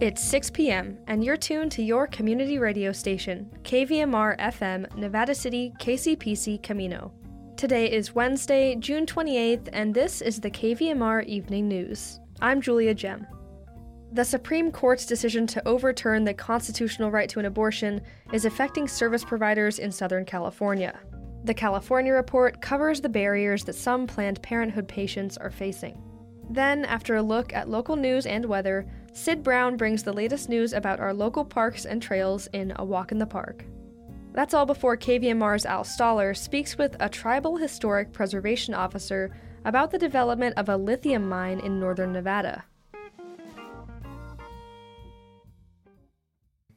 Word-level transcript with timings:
It's 0.00 0.22
6 0.22 0.50
p.m., 0.50 0.96
and 1.08 1.24
you're 1.24 1.36
tuned 1.36 1.72
to 1.72 1.82
your 1.82 2.06
community 2.06 2.60
radio 2.60 2.92
station, 2.92 3.50
KVMR 3.64 4.38
FM, 4.38 4.94
Nevada 4.94 5.34
City, 5.34 5.72
KCPC 5.80 6.62
Camino. 6.62 7.12
Today 7.56 7.90
is 7.90 8.14
Wednesday, 8.14 8.76
June 8.76 9.06
28th, 9.06 9.68
and 9.72 9.92
this 9.92 10.20
is 10.20 10.40
the 10.40 10.52
KVMR 10.52 11.26
Evening 11.26 11.66
News. 11.66 12.20
I'm 12.40 12.60
Julia 12.60 12.94
Gem. 12.94 13.26
The 14.12 14.24
Supreme 14.24 14.70
Court's 14.70 15.04
decision 15.04 15.48
to 15.48 15.66
overturn 15.66 16.22
the 16.22 16.32
constitutional 16.32 17.10
right 17.10 17.28
to 17.30 17.40
an 17.40 17.46
abortion 17.46 18.00
is 18.32 18.44
affecting 18.44 18.86
service 18.86 19.24
providers 19.24 19.80
in 19.80 19.90
Southern 19.90 20.24
California. 20.24 20.96
The 21.42 21.54
California 21.54 22.12
report 22.12 22.62
covers 22.62 23.00
the 23.00 23.08
barriers 23.08 23.64
that 23.64 23.74
some 23.74 24.06
Planned 24.06 24.40
Parenthood 24.42 24.86
patients 24.86 25.36
are 25.38 25.50
facing. 25.50 26.00
Then, 26.50 26.84
after 26.84 27.16
a 27.16 27.22
look 27.22 27.52
at 27.52 27.68
local 27.68 27.96
news 27.96 28.26
and 28.26 28.44
weather, 28.46 28.86
Syd 29.18 29.42
Brown 29.42 29.76
brings 29.76 30.04
the 30.04 30.12
latest 30.12 30.48
news 30.48 30.72
about 30.72 31.00
our 31.00 31.12
local 31.12 31.44
parks 31.44 31.84
and 31.84 32.00
trails 32.00 32.46
in 32.52 32.72
A 32.76 32.84
Walk 32.84 33.10
in 33.10 33.18
the 33.18 33.26
Park. 33.26 33.64
That's 34.32 34.54
all 34.54 34.64
before 34.64 34.96
KVMR's 34.96 35.66
Al 35.66 35.82
Stahler 35.82 36.36
speaks 36.36 36.78
with 36.78 36.94
a 37.00 37.08
tribal 37.08 37.56
historic 37.56 38.12
preservation 38.12 38.74
officer 38.74 39.36
about 39.64 39.90
the 39.90 39.98
development 39.98 40.56
of 40.56 40.68
a 40.68 40.76
lithium 40.76 41.28
mine 41.28 41.58
in 41.58 41.80
northern 41.80 42.12
Nevada. 42.12 42.62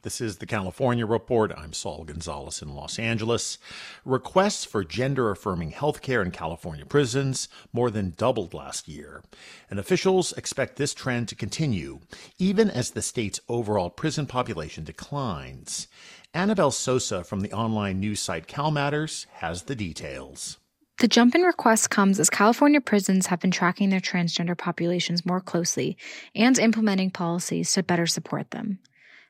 This 0.02 0.20
is 0.20 0.38
the 0.38 0.46
California 0.46 1.06
Report. 1.06 1.52
I'm 1.56 1.72
Saul 1.72 2.02
Gonzalez 2.02 2.60
in 2.60 2.74
Los 2.74 2.98
Angeles. 2.98 3.58
Requests 4.04 4.64
for 4.64 4.82
gender 4.82 5.30
affirming 5.30 5.70
health 5.70 6.02
care 6.02 6.22
in 6.22 6.32
California 6.32 6.84
prisons 6.84 7.46
more 7.72 7.88
than 7.88 8.14
doubled 8.16 8.52
last 8.52 8.88
year. 8.88 9.22
And 9.70 9.78
officials 9.78 10.32
expect 10.32 10.74
this 10.74 10.92
trend 10.92 11.28
to 11.28 11.36
continue, 11.36 12.00
even 12.36 12.68
as 12.68 12.90
the 12.90 13.00
state's 13.00 13.38
overall 13.48 13.90
prison 13.90 14.26
population 14.26 14.82
declines. 14.82 15.86
Annabelle 16.34 16.72
Sosa 16.72 17.22
from 17.22 17.38
the 17.38 17.52
online 17.52 18.00
news 18.00 18.18
site 18.18 18.48
CalMatters 18.48 19.26
has 19.34 19.62
the 19.62 19.76
details. 19.76 20.58
The 20.98 21.06
jump 21.06 21.36
in 21.36 21.42
requests 21.42 21.86
comes 21.86 22.18
as 22.18 22.28
California 22.28 22.80
prisons 22.80 23.26
have 23.26 23.38
been 23.38 23.52
tracking 23.52 23.90
their 23.90 24.00
transgender 24.00 24.58
populations 24.58 25.24
more 25.24 25.40
closely 25.40 25.96
and 26.34 26.58
implementing 26.58 27.12
policies 27.12 27.70
to 27.74 27.84
better 27.84 28.08
support 28.08 28.50
them. 28.50 28.80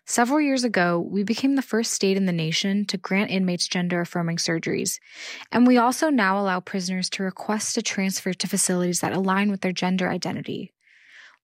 Several 0.05 0.41
years 0.41 0.65
ago, 0.65 0.99
we 0.99 1.23
became 1.23 1.55
the 1.55 1.63
first 1.63 1.93
state 1.93 2.17
in 2.17 2.27
the 2.27 2.33
nation 2.33 2.85
to 2.87 2.97
grant 2.97 3.31
inmates 3.31 3.69
gender 3.69 4.01
affirming 4.01 4.37
surgeries, 4.37 4.99
and 5.53 5.67
we 5.67 5.79
also 5.79 6.11
now 6.11 6.39
allow 6.39 6.59
prisoners 6.59 7.09
to 7.11 7.23
request 7.23 7.79
a 7.79 7.83
transfer 7.83 8.33
to 8.33 8.49
facilities 8.49 9.01
that 9.01 9.13
align 9.13 9.51
with 9.51 9.61
their 9.61 9.73
gender 9.73 10.09
identity. 10.09 10.73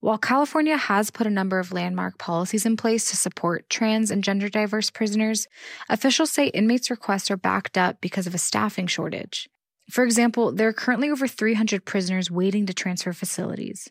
While 0.00 0.19
California 0.19 0.77
has 0.77 1.11
put 1.11 1.27
a 1.27 1.31
number 1.31 1.59
of 1.59 1.73
landmark 1.73 2.19
policies 2.19 2.67
in 2.67 2.77
place 2.77 3.11
to 3.11 3.17
support 3.17 3.69
trans 3.69 4.11
and 4.11 4.23
gender 4.23 4.48
diverse 4.48 4.91
prisoners, 4.91 5.48
officials 5.89 6.31
say 6.31 6.48
inmates' 6.48 6.91
requests 6.91 7.31
are 7.31 7.37
backed 7.37 7.77
up 7.77 8.00
because 8.00 8.27
of 8.27 8.34
a 8.34 8.39
staffing 8.39 8.87
shortage. 8.87 9.48
For 9.91 10.05
example, 10.05 10.53
there 10.53 10.69
are 10.69 10.72
currently 10.72 11.11
over 11.11 11.27
300 11.27 11.84
prisoners 11.84 12.31
waiting 12.31 12.67
to 12.67 12.75
transfer 12.75 13.12
facilities. 13.12 13.89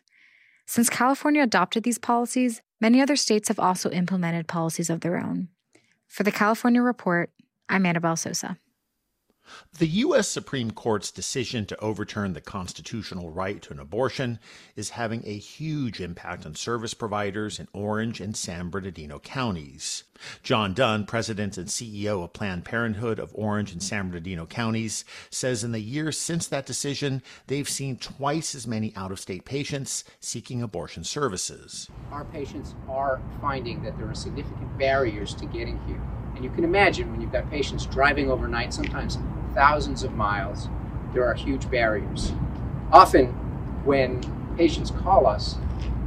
Since 0.66 0.88
California 0.88 1.42
adopted 1.42 1.82
these 1.82 1.98
policies, 1.98 2.62
many 2.80 3.00
other 3.00 3.16
states 3.16 3.48
have 3.48 3.58
also 3.58 3.90
implemented 3.90 4.46
policies 4.48 4.90
of 4.90 5.00
their 5.00 5.16
own. 5.16 5.48
For 6.06 6.22
the 6.22 6.32
California 6.32 6.82
Report, 6.82 7.30
I'm 7.68 7.86
Annabelle 7.86 8.16
Sosa. 8.16 8.58
The 9.78 9.86
U.S. 9.86 10.28
Supreme 10.28 10.70
Court's 10.70 11.10
decision 11.10 11.66
to 11.66 11.78
overturn 11.80 12.32
the 12.32 12.40
constitutional 12.40 13.30
right 13.30 13.60
to 13.62 13.72
an 13.72 13.80
abortion 13.80 14.38
is 14.76 14.90
having 14.90 15.22
a 15.24 15.36
huge 15.36 16.00
impact 16.00 16.46
on 16.46 16.54
service 16.54 16.94
providers 16.94 17.58
in 17.58 17.68
Orange 17.72 18.20
and 18.20 18.36
San 18.36 18.70
Bernardino 18.70 19.18
counties. 19.18 20.04
John 20.42 20.74
Dunn, 20.74 21.06
president 21.06 21.56
and 21.56 21.68
CEO 21.68 22.24
of 22.24 22.32
Planned 22.32 22.64
Parenthood 22.64 23.18
of 23.18 23.30
Orange 23.34 23.72
and 23.72 23.82
San 23.82 24.08
Bernardino 24.08 24.46
counties, 24.46 25.04
says 25.30 25.62
in 25.62 25.72
the 25.72 25.80
years 25.80 26.18
since 26.18 26.46
that 26.48 26.66
decision, 26.66 27.22
they've 27.46 27.68
seen 27.68 27.96
twice 27.96 28.54
as 28.54 28.66
many 28.66 28.92
out 28.96 29.12
of 29.12 29.20
state 29.20 29.44
patients 29.44 30.04
seeking 30.20 30.62
abortion 30.62 31.04
services. 31.04 31.88
Our 32.10 32.24
patients 32.24 32.74
are 32.88 33.20
finding 33.40 33.82
that 33.82 33.96
there 33.96 34.08
are 34.08 34.14
significant 34.14 34.76
barriers 34.76 35.34
to 35.34 35.46
getting 35.46 35.78
here. 35.86 36.02
And 36.34 36.44
you 36.44 36.50
can 36.50 36.64
imagine 36.64 37.10
when 37.10 37.20
you've 37.20 37.32
got 37.32 37.50
patients 37.50 37.86
driving 37.86 38.30
overnight, 38.30 38.72
sometimes 38.72 39.18
thousands 39.54 40.02
of 40.02 40.14
miles, 40.14 40.68
there 41.14 41.24
are 41.24 41.34
huge 41.34 41.70
barriers. 41.70 42.32
Often, 42.92 43.28
when 43.84 44.20
patients 44.56 44.90
call 44.90 45.26
us, 45.26 45.56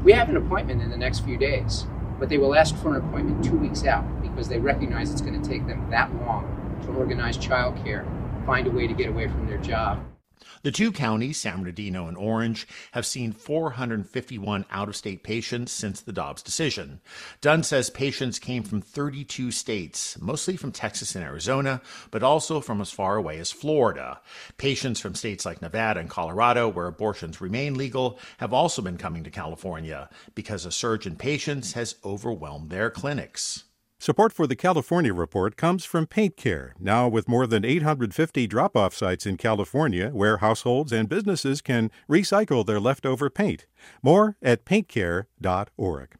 we 0.03 0.11
have 0.13 0.29
an 0.29 0.37
appointment 0.37 0.81
in 0.81 0.89
the 0.89 0.97
next 0.97 1.19
few 1.19 1.37
days, 1.37 1.85
but 2.19 2.29
they 2.29 2.37
will 2.37 2.55
ask 2.55 2.75
for 2.77 2.95
an 2.95 3.07
appointment 3.07 3.43
two 3.43 3.57
weeks 3.57 3.85
out 3.85 4.03
because 4.21 4.47
they 4.47 4.59
recognize 4.59 5.11
it's 5.11 5.21
going 5.21 5.39
to 5.41 5.49
take 5.49 5.67
them 5.67 5.89
that 5.89 6.13
long 6.15 6.79
to 6.83 6.91
organize 6.93 7.37
childcare, 7.37 8.05
find 8.45 8.67
a 8.67 8.71
way 8.71 8.87
to 8.87 8.93
get 8.93 9.09
away 9.09 9.27
from 9.27 9.47
their 9.47 9.59
job. 9.59 10.03
The 10.63 10.71
two 10.71 10.91
counties, 10.91 11.39
San 11.39 11.59
Bernardino 11.59 12.07
and 12.07 12.15
Orange, 12.15 12.67
have 12.91 13.05
seen 13.05 13.31
451 13.31 14.65
out 14.69 14.89
of 14.89 14.95
state 14.95 15.23
patients 15.23 15.71
since 15.71 16.01
the 16.01 16.13
Dobbs 16.13 16.43
decision. 16.43 17.01
Dunn 17.41 17.63
says 17.63 17.89
patients 17.89 18.37
came 18.37 18.61
from 18.61 18.81
32 18.81 19.51
states, 19.51 20.19
mostly 20.21 20.55
from 20.55 20.71
Texas 20.71 21.15
and 21.15 21.23
Arizona, 21.23 21.81
but 22.11 22.21
also 22.21 22.61
from 22.61 22.79
as 22.79 22.91
far 22.91 23.15
away 23.15 23.39
as 23.39 23.51
Florida. 23.51 24.21
Patients 24.57 24.99
from 24.99 25.15
states 25.15 25.45
like 25.45 25.63
Nevada 25.63 25.99
and 25.99 26.09
Colorado, 26.09 26.69
where 26.69 26.87
abortions 26.87 27.41
remain 27.41 27.73
legal, 27.75 28.19
have 28.37 28.53
also 28.53 28.83
been 28.83 28.97
coming 28.97 29.23
to 29.23 29.31
California 29.31 30.09
because 30.35 30.65
a 30.65 30.71
surge 30.71 31.07
in 31.07 31.15
patients 31.15 31.73
has 31.73 31.95
overwhelmed 32.05 32.69
their 32.69 32.91
clinics. 32.91 33.63
Support 34.01 34.33
for 34.33 34.47
the 34.47 34.55
California 34.55 35.13
Report 35.13 35.55
comes 35.55 35.85
from 35.85 36.07
Paint 36.07 36.35
Care, 36.35 36.73
now 36.79 37.07
with 37.07 37.27
more 37.29 37.45
than 37.45 37.63
850 37.63 38.47
drop 38.47 38.75
off 38.75 38.95
sites 38.95 39.27
in 39.27 39.37
California 39.37 40.09
where 40.09 40.37
households 40.37 40.91
and 40.91 41.07
businesses 41.07 41.61
can 41.61 41.91
recycle 42.09 42.65
their 42.65 42.79
leftover 42.79 43.29
paint. 43.29 43.67
More 44.01 44.37
at 44.41 44.65
paintcare.org. 44.65 46.15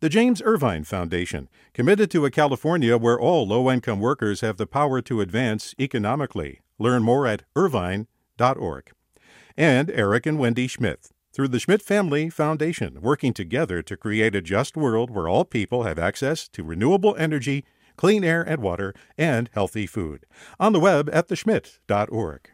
The 0.00 0.08
James 0.08 0.42
Irvine 0.44 0.82
Foundation, 0.82 1.48
committed 1.72 2.10
to 2.10 2.24
a 2.24 2.32
California 2.32 2.98
where 2.98 3.20
all 3.20 3.46
low 3.46 3.70
income 3.70 4.00
workers 4.00 4.40
have 4.40 4.56
the 4.56 4.66
power 4.66 5.00
to 5.02 5.20
advance 5.20 5.72
economically. 5.78 6.62
Learn 6.80 7.04
more 7.04 7.28
at 7.28 7.44
irvine.org. 7.54 8.90
And 9.56 9.88
Eric 9.92 10.26
and 10.26 10.36
Wendy 10.40 10.66
Schmidt 10.66 11.12
through 11.40 11.48
the 11.48 11.58
Schmidt 11.58 11.80
Family 11.80 12.28
Foundation, 12.28 13.00
working 13.00 13.32
together 13.32 13.80
to 13.80 13.96
create 13.96 14.34
a 14.34 14.42
just 14.42 14.76
world 14.76 15.10
where 15.10 15.26
all 15.26 15.46
people 15.46 15.84
have 15.84 15.98
access 15.98 16.46
to 16.46 16.62
renewable 16.62 17.16
energy, 17.16 17.64
clean 17.96 18.22
air 18.22 18.42
and 18.42 18.60
water, 18.60 18.92
and 19.16 19.48
healthy 19.54 19.86
food. 19.86 20.26
On 20.58 20.74
the 20.74 20.80
web 20.80 21.08
at 21.14 21.28
theschmidt.org. 21.28 22.50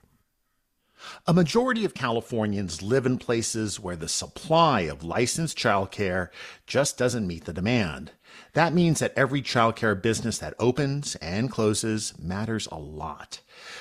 A 1.26 1.34
majority 1.34 1.84
of 1.84 1.94
Californians 1.94 2.82
live 2.82 3.06
in 3.06 3.18
places 3.18 3.78
where 3.78 3.96
the 3.96 4.08
supply 4.08 4.82
of 4.82 5.04
licensed 5.04 5.58
childcare 5.58 6.28
just 6.66 6.96
doesn't 6.96 7.26
meet 7.26 7.44
the 7.44 7.52
demand. 7.52 8.12
That 8.52 8.72
means 8.72 9.00
that 9.00 9.12
every 9.16 9.42
childcare 9.42 10.00
business 10.00 10.38
that 10.38 10.54
opens 10.58 11.14
and 11.16 11.50
closes 11.50 12.14
matters 12.18 12.66
a 12.72 12.78
lot. 12.78 13.40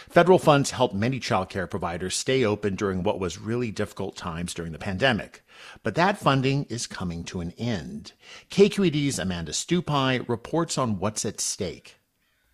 Federal 0.10 0.40
funds 0.40 0.72
helped 0.72 0.94
many 0.94 1.20
childcare 1.20 1.70
providers 1.70 2.16
stay 2.16 2.44
open 2.44 2.76
during 2.76 3.04
what 3.04 3.20
was 3.20 3.40
really 3.40 3.72
difficult 3.72 4.16
times 4.16 4.54
during 4.54 4.72
the 4.72 4.78
pandemic. 4.78 5.44
But 5.84 5.96
that 5.96 6.18
funding 6.18 6.66
is 6.66 6.88
coming 6.88 7.24
to 7.26 7.42
an 7.42 7.52
end. 7.58 8.14
KQED's 8.50 9.20
Amanda 9.20 9.52
Stupi 9.52 10.28
reports 10.28 10.78
on 10.78 11.00
what's 11.00 11.26
at 11.26 11.40
stake. 11.40 11.96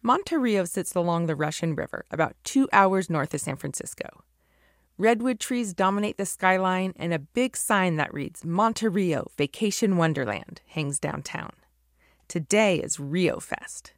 Monte 0.04 0.36
Rio 0.36 0.66
sits 0.66 0.96
along 0.96 1.28
the 1.28 1.36
Russian 1.36 1.76
River, 1.76 2.06
about 2.10 2.36
two 2.44 2.68
hours 2.74 3.10
north 3.10 3.34
of 3.34 3.42
San 3.42 3.58
Francisco. 3.58 4.24
Redwood 4.97 5.40
trees 5.40 5.73
dominate 5.73 6.17
the 6.17 6.26
skyline, 6.26 6.93
and 6.97 7.14
a 7.14 7.20
big 7.20 7.58
sign 7.58 7.96
that 7.96 8.14
reads 8.14 8.46
Monte 8.46 8.88
Rio 8.88 9.28
Vacation 9.38 9.97
Wonderland 9.97 10.61
hangs 10.67 10.99
downtown. 10.99 11.53
Today 12.28 12.78
is 12.78 12.99
Rio 12.99 13.40
Fest. 13.40 13.93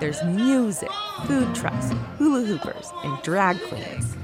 There's 0.00 0.22
music, 0.24 0.90
food 1.26 1.54
trucks, 1.54 1.90
hula 2.18 2.42
hoopers, 2.42 2.92
and 3.04 3.22
drag 3.22 3.60
queens. 3.62 4.16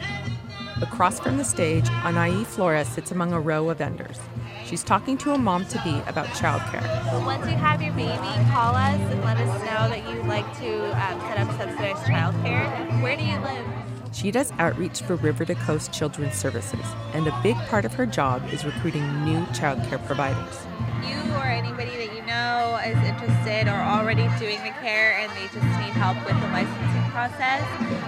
Across 0.80 1.18
from 1.20 1.38
the 1.38 1.44
stage, 1.44 1.86
Anai 1.86 2.46
Flores 2.46 2.86
sits 2.86 3.10
among 3.10 3.32
a 3.32 3.40
row 3.40 3.68
of 3.68 3.78
vendors. 3.78 4.18
She's 4.64 4.84
talking 4.84 5.18
to 5.18 5.32
a 5.32 5.38
mom 5.38 5.64
to 5.66 5.82
be 5.82 5.98
about 6.06 6.26
childcare. 6.28 6.84
Once 7.24 7.44
you 7.46 7.56
have 7.56 7.82
your 7.82 7.92
baby, 7.94 8.12
call 8.52 8.76
us 8.76 9.00
and 9.00 9.24
let 9.24 9.38
us 9.38 9.60
know 9.60 9.88
that 9.88 10.08
you'd 10.08 10.26
like 10.26 10.46
to 10.58 10.84
um, 11.04 11.20
set 11.20 11.38
up 11.38 11.48
subsidized 11.58 12.04
childcare. 12.04 13.02
Where 13.02 13.16
do 13.16 13.24
you 13.24 13.38
live? 13.40 13.66
She 14.12 14.30
does 14.30 14.52
outreach 14.58 15.02
for 15.02 15.16
River 15.16 15.44
to 15.46 15.56
Coast 15.56 15.92
Children's 15.92 16.34
Services, 16.34 16.84
and 17.12 17.26
a 17.26 17.40
big 17.42 17.56
part 17.66 17.84
of 17.84 17.94
her 17.94 18.06
job 18.06 18.42
is 18.52 18.64
recruiting 18.64 19.02
new 19.24 19.40
childcare 19.46 20.04
providers. 20.06 20.64
You 21.02 21.18
or 21.34 21.44
anybody 21.44 21.90
that 21.90 22.14
you 22.14 22.22
know 22.22 22.78
is 22.86 22.96
interested 23.04 23.66
or 23.66 23.80
already 23.80 24.28
doing 24.38 24.62
the 24.62 24.74
care 24.80 25.18
and 25.18 25.30
they 25.32 25.46
just 25.46 25.66
need 25.78 25.94
help 25.98 26.18
with 26.24 26.40
the 26.40 26.48
licensing 26.48 27.10
process, 27.10 27.62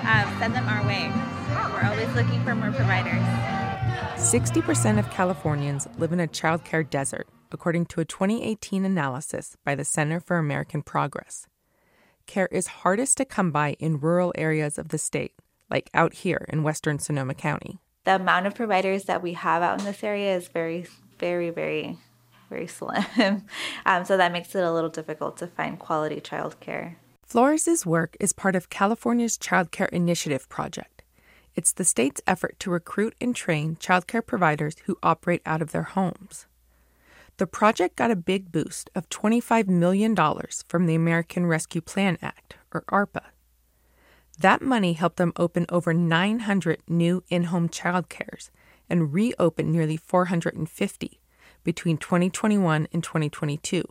um, 0.07 0.39
send 0.39 0.55
them 0.55 0.69
our 0.69 0.87
way. 0.87 1.11
We're 1.51 1.85
always 1.85 2.15
looking 2.15 2.43
for 2.45 2.55
more 2.55 2.73
providers. 2.73 3.23
60% 4.17 4.99
of 4.99 5.11
Californians 5.11 5.89
live 5.99 6.13
in 6.13 6.21
a 6.21 6.29
childcare 6.29 6.89
desert, 6.89 7.27
according 7.51 7.87
to 7.87 8.01
a 8.01 8.05
2018 8.05 8.85
analysis 8.85 9.57
by 9.65 9.75
the 9.75 9.85
Center 9.85 10.21
for 10.21 10.39
American 10.39 10.83
Progress. 10.83 11.47
Care 12.27 12.49
is 12.53 12.69
hardest 12.69 13.17
to 13.17 13.25
come 13.25 13.51
by 13.51 13.73
in 13.81 13.99
rural 13.99 14.33
areas 14.37 14.79
of 14.79 14.91
the 14.91 14.99
state, 14.99 15.33
like 15.71 15.91
out 15.93 16.15
here 16.15 16.47
in 16.49 16.63
western 16.63 16.99
Sonoma 16.99 17.35
County. 17.35 17.81
The 18.05 18.17
amount 18.17 18.47
of 18.47 18.55
providers 18.55 19.05
that 19.05 19.23
we 19.23 19.33
have 19.33 19.63
out 19.63 19.81
in 19.81 19.85
this 19.85 20.05
area 20.05 20.37
is 20.37 20.49
very, 20.49 20.87
very, 21.19 21.51
very, 21.51 21.99
very 22.49 22.67
slim. 22.67 23.05
um, 23.87 24.05
so 24.05 24.17
that 24.17 24.33
makes 24.33 24.55
it 24.55 24.63
a 24.63 24.73
little 24.73 24.91
difficult 24.91 25.37
to 25.39 25.47
find 25.49 25.79
quality 25.79 26.21
childcare. 26.21 26.95
Flores' 27.25 27.87
work 27.87 28.17
is 28.21 28.33
part 28.33 28.57
of 28.57 28.71
California's 28.71 29.37
Child 29.37 29.71
Care 29.71 29.87
Initiative 29.87 30.49
project. 30.49 31.00
It's 31.61 31.73
the 31.73 31.85
state's 31.85 32.23
effort 32.27 32.59
to 32.61 32.71
recruit 32.71 33.15
and 33.21 33.37
train 33.37 33.77
childcare 33.77 34.25
providers 34.25 34.77
who 34.87 34.97
operate 35.03 35.43
out 35.45 35.61
of 35.61 35.73
their 35.73 35.83
homes. 35.83 36.47
The 37.37 37.47
project 37.47 37.97
got 37.97 38.11
a 38.11 38.17
big 38.17 38.51
boost 38.51 38.89
of 38.95 39.11
$25 39.11 39.69
million 39.69 40.17
from 40.67 40.87
the 40.87 40.95
American 40.95 41.45
Rescue 41.45 41.83
Plan 41.83 42.17
Act, 42.23 42.57
or 42.73 42.81
ARPA. 42.91 43.25
That 44.39 44.63
money 44.63 44.95
helped 44.95 45.19
them 45.19 45.35
open 45.37 45.67
over 45.69 45.93
900 45.93 46.81
new 46.89 47.25
in 47.29 47.45
home 47.45 47.69
childcares 47.69 48.49
and 48.89 49.13
reopen 49.13 49.71
nearly 49.71 49.99
450 49.99 51.21
between 51.63 51.99
2021 51.99 52.89
and 52.91 53.05
2022. 53.05 53.85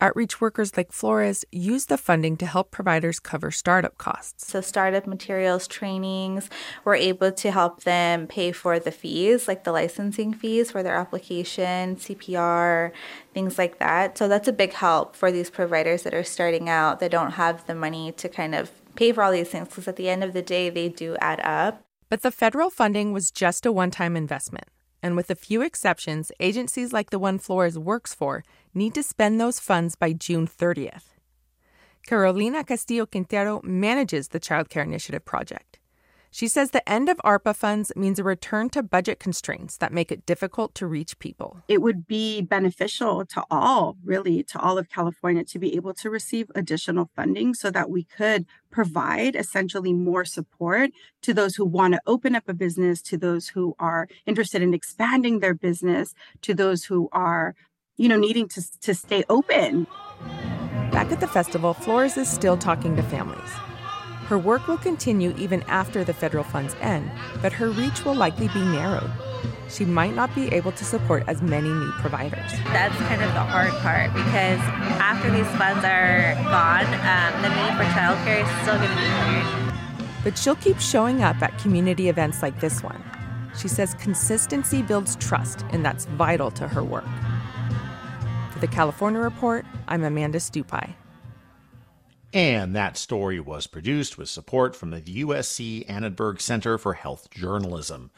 Outreach 0.00 0.40
workers 0.40 0.76
like 0.76 0.92
Flores 0.92 1.44
use 1.50 1.86
the 1.86 1.98
funding 1.98 2.36
to 2.36 2.46
help 2.46 2.70
providers 2.70 3.18
cover 3.18 3.50
startup 3.50 3.98
costs. 3.98 4.46
So, 4.46 4.60
startup 4.60 5.08
materials, 5.08 5.66
trainings, 5.66 6.48
we're 6.84 6.94
able 6.94 7.32
to 7.32 7.50
help 7.50 7.82
them 7.82 8.28
pay 8.28 8.52
for 8.52 8.78
the 8.78 8.92
fees, 8.92 9.48
like 9.48 9.64
the 9.64 9.72
licensing 9.72 10.32
fees 10.32 10.70
for 10.70 10.84
their 10.84 10.94
application, 10.94 11.96
CPR, 11.96 12.92
things 13.34 13.58
like 13.58 13.80
that. 13.80 14.16
So, 14.16 14.28
that's 14.28 14.46
a 14.46 14.52
big 14.52 14.72
help 14.72 15.16
for 15.16 15.32
these 15.32 15.50
providers 15.50 16.04
that 16.04 16.14
are 16.14 16.22
starting 16.22 16.68
out 16.68 17.00
that 17.00 17.10
don't 17.10 17.32
have 17.32 17.66
the 17.66 17.74
money 17.74 18.12
to 18.12 18.28
kind 18.28 18.54
of 18.54 18.70
pay 18.94 19.10
for 19.10 19.24
all 19.24 19.32
these 19.32 19.48
things 19.48 19.66
because 19.68 19.88
at 19.88 19.96
the 19.96 20.08
end 20.08 20.22
of 20.22 20.32
the 20.32 20.42
day, 20.42 20.70
they 20.70 20.88
do 20.88 21.16
add 21.20 21.40
up. 21.40 21.82
But 22.08 22.22
the 22.22 22.30
federal 22.30 22.70
funding 22.70 23.12
was 23.12 23.32
just 23.32 23.66
a 23.66 23.72
one 23.72 23.90
time 23.90 24.16
investment. 24.16 24.68
And 25.02 25.16
with 25.16 25.30
a 25.30 25.34
few 25.34 25.62
exceptions, 25.62 26.32
agencies 26.40 26.92
like 26.92 27.10
the 27.10 27.18
one 27.18 27.38
Flores 27.38 27.78
works 27.78 28.14
for 28.14 28.44
need 28.74 28.94
to 28.94 29.02
spend 29.02 29.40
those 29.40 29.60
funds 29.60 29.96
by 29.96 30.12
June 30.12 30.46
30th. 30.46 31.14
Carolina 32.06 32.64
Castillo 32.64 33.06
Quintero 33.06 33.60
manages 33.62 34.28
the 34.28 34.40
Child 34.40 34.70
Care 34.70 34.82
Initiative 34.82 35.24
project. 35.24 35.78
She 36.30 36.46
says 36.46 36.70
the 36.70 36.86
end 36.88 37.08
of 37.08 37.16
ARPA 37.24 37.56
funds 37.56 37.90
means 37.96 38.18
a 38.18 38.24
return 38.24 38.68
to 38.70 38.82
budget 38.82 39.18
constraints 39.18 39.76
that 39.78 39.92
make 39.92 40.12
it 40.12 40.26
difficult 40.26 40.74
to 40.76 40.86
reach 40.86 41.18
people. 41.18 41.62
It 41.68 41.80
would 41.80 42.06
be 42.06 42.42
beneficial 42.42 43.24
to 43.26 43.42
all, 43.50 43.96
really, 44.04 44.42
to 44.44 44.60
all 44.60 44.76
of 44.78 44.90
California 44.90 45.42
to 45.44 45.58
be 45.58 45.74
able 45.74 45.94
to 45.94 46.10
receive 46.10 46.50
additional 46.54 47.10
funding 47.16 47.54
so 47.54 47.70
that 47.70 47.88
we 47.90 48.04
could 48.04 48.44
provide 48.70 49.36
essentially 49.36 49.94
more 49.94 50.24
support 50.24 50.90
to 51.22 51.32
those 51.32 51.56
who 51.56 51.64
want 51.64 51.94
to 51.94 52.00
open 52.06 52.34
up 52.34 52.44
a 52.48 52.54
business, 52.54 53.00
to 53.02 53.16
those 53.16 53.48
who 53.48 53.74
are 53.78 54.06
interested 54.26 54.60
in 54.60 54.74
expanding 54.74 55.40
their 55.40 55.54
business, 55.54 56.14
to 56.42 56.54
those 56.54 56.84
who 56.84 57.08
are, 57.10 57.54
you 57.98 58.08
know, 58.08 58.16
needing 58.16 58.48
to, 58.48 58.80
to 58.80 58.94
stay 58.94 59.24
open. 59.28 59.86
Back 60.92 61.12
at 61.12 61.20
the 61.20 61.26
festival, 61.26 61.74
Flores 61.74 62.16
is 62.16 62.28
still 62.28 62.56
talking 62.56 62.96
to 62.96 63.02
families. 63.02 63.50
Her 64.28 64.38
work 64.38 64.68
will 64.68 64.78
continue 64.78 65.34
even 65.36 65.62
after 65.64 66.04
the 66.04 66.14
federal 66.14 66.44
funds 66.44 66.76
end, 66.80 67.10
but 67.42 67.52
her 67.52 67.70
reach 67.70 68.04
will 68.04 68.14
likely 68.14 68.48
be 68.48 68.60
narrowed. 68.60 69.10
She 69.68 69.84
might 69.84 70.14
not 70.14 70.34
be 70.34 70.48
able 70.48 70.72
to 70.72 70.84
support 70.84 71.24
as 71.26 71.42
many 71.42 71.68
new 71.68 71.90
providers. 71.92 72.50
That's 72.66 72.94
kind 72.96 73.22
of 73.22 73.32
the 73.34 73.40
hard 73.40 73.72
part 73.80 74.12
because 74.14 74.60
after 75.00 75.30
these 75.30 75.46
funds 75.56 75.84
are 75.84 76.34
gone, 76.44 76.86
um, 76.86 77.42
the 77.42 77.48
need 77.48 77.76
for 77.76 77.84
childcare 77.94 78.42
is 78.44 78.62
still 78.62 78.76
going 78.76 78.90
to 78.90 78.96
be 78.96 79.08
huge. 79.32 80.24
But 80.24 80.38
she'll 80.38 80.56
keep 80.56 80.78
showing 80.78 81.22
up 81.22 81.40
at 81.42 81.58
community 81.58 82.08
events 82.08 82.42
like 82.42 82.60
this 82.60 82.82
one. 82.82 83.02
She 83.58 83.68
says 83.68 83.94
consistency 83.94 84.82
builds 84.82 85.16
trust, 85.16 85.64
and 85.70 85.84
that's 85.84 86.04
vital 86.04 86.50
to 86.52 86.68
her 86.68 86.84
work. 86.84 87.04
For 88.58 88.66
the 88.66 88.74
California 88.74 89.20
Report, 89.20 89.64
I'm 89.86 90.02
Amanda 90.02 90.38
Stupi. 90.38 90.94
And 92.34 92.76
that 92.76 92.98
story 92.98 93.40
was 93.40 93.66
produced 93.66 94.18
with 94.18 94.28
support 94.28 94.76
from 94.76 94.90
the 94.90 95.00
USC 95.00 95.88
Annenberg 95.88 96.42
Center 96.42 96.76
for 96.76 96.92
Health 96.92 97.30
Journalism. 97.30 98.10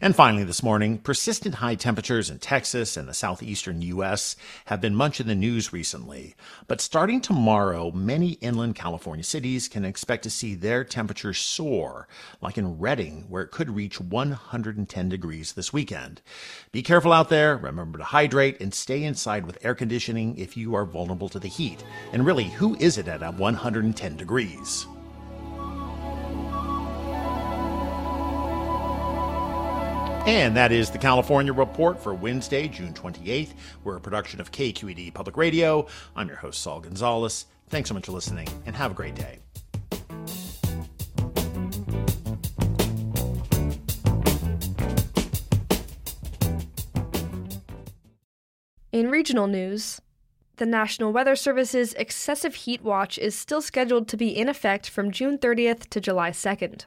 And 0.00 0.14
finally, 0.14 0.44
this 0.44 0.62
morning, 0.62 0.98
persistent 0.98 1.56
high 1.56 1.74
temperatures 1.74 2.30
in 2.30 2.38
Texas 2.38 2.96
and 2.96 3.08
the 3.08 3.14
southeastern 3.14 3.82
U.S. 3.82 4.36
have 4.66 4.80
been 4.80 4.94
much 4.94 5.20
in 5.20 5.26
the 5.26 5.34
news 5.34 5.72
recently. 5.72 6.36
But 6.68 6.80
starting 6.80 7.20
tomorrow, 7.20 7.90
many 7.90 8.34
inland 8.34 8.76
California 8.76 9.24
cities 9.24 9.66
can 9.66 9.84
expect 9.84 10.22
to 10.22 10.30
see 10.30 10.54
their 10.54 10.84
temperatures 10.84 11.38
soar, 11.38 12.06
like 12.40 12.56
in 12.58 12.78
Redding, 12.78 13.24
where 13.28 13.42
it 13.42 13.50
could 13.50 13.74
reach 13.74 14.00
110 14.00 15.08
degrees 15.08 15.54
this 15.54 15.72
weekend. 15.72 16.22
Be 16.70 16.84
careful 16.84 17.12
out 17.12 17.30
there, 17.30 17.56
remember 17.56 17.98
to 17.98 18.04
hydrate, 18.04 18.60
and 18.60 18.72
stay 18.72 19.02
inside 19.02 19.44
with 19.44 19.58
air 19.64 19.74
conditioning 19.74 20.38
if 20.38 20.56
you 20.56 20.76
are 20.76 20.84
vulnerable 20.84 21.28
to 21.30 21.40
the 21.40 21.48
heat. 21.48 21.82
And 22.12 22.24
really, 22.24 22.44
who 22.44 22.76
is 22.76 22.96
it 22.96 23.08
at 23.08 23.22
100? 23.34 23.55
110 23.56 24.16
degrees. 24.16 24.86
And 30.26 30.56
that 30.56 30.72
is 30.72 30.90
the 30.90 30.98
California 30.98 31.52
Report 31.52 32.02
for 32.02 32.12
Wednesday, 32.12 32.66
June 32.66 32.92
28th. 32.92 33.54
We're 33.84 33.96
a 33.96 34.00
production 34.00 34.40
of 34.40 34.50
KQED 34.50 35.14
Public 35.14 35.36
Radio. 35.36 35.86
I'm 36.16 36.26
your 36.26 36.36
host, 36.36 36.62
Saul 36.62 36.80
Gonzalez. 36.80 37.46
Thanks 37.68 37.88
so 37.88 37.94
much 37.94 38.06
for 38.06 38.12
listening, 38.12 38.48
and 38.66 38.74
have 38.74 38.90
a 38.90 38.94
great 38.94 39.14
day. 39.14 39.38
In 48.92 49.10
regional 49.10 49.46
news, 49.46 50.00
the 50.56 50.66
National 50.66 51.12
Weather 51.12 51.36
Service's 51.36 51.92
excessive 51.94 52.54
heat 52.54 52.82
watch 52.82 53.18
is 53.18 53.38
still 53.38 53.60
scheduled 53.60 54.08
to 54.08 54.16
be 54.16 54.36
in 54.36 54.48
effect 54.48 54.88
from 54.88 55.10
June 55.10 55.36
30th 55.36 55.88
to 55.90 56.00
July 56.00 56.30
2nd. 56.30 56.86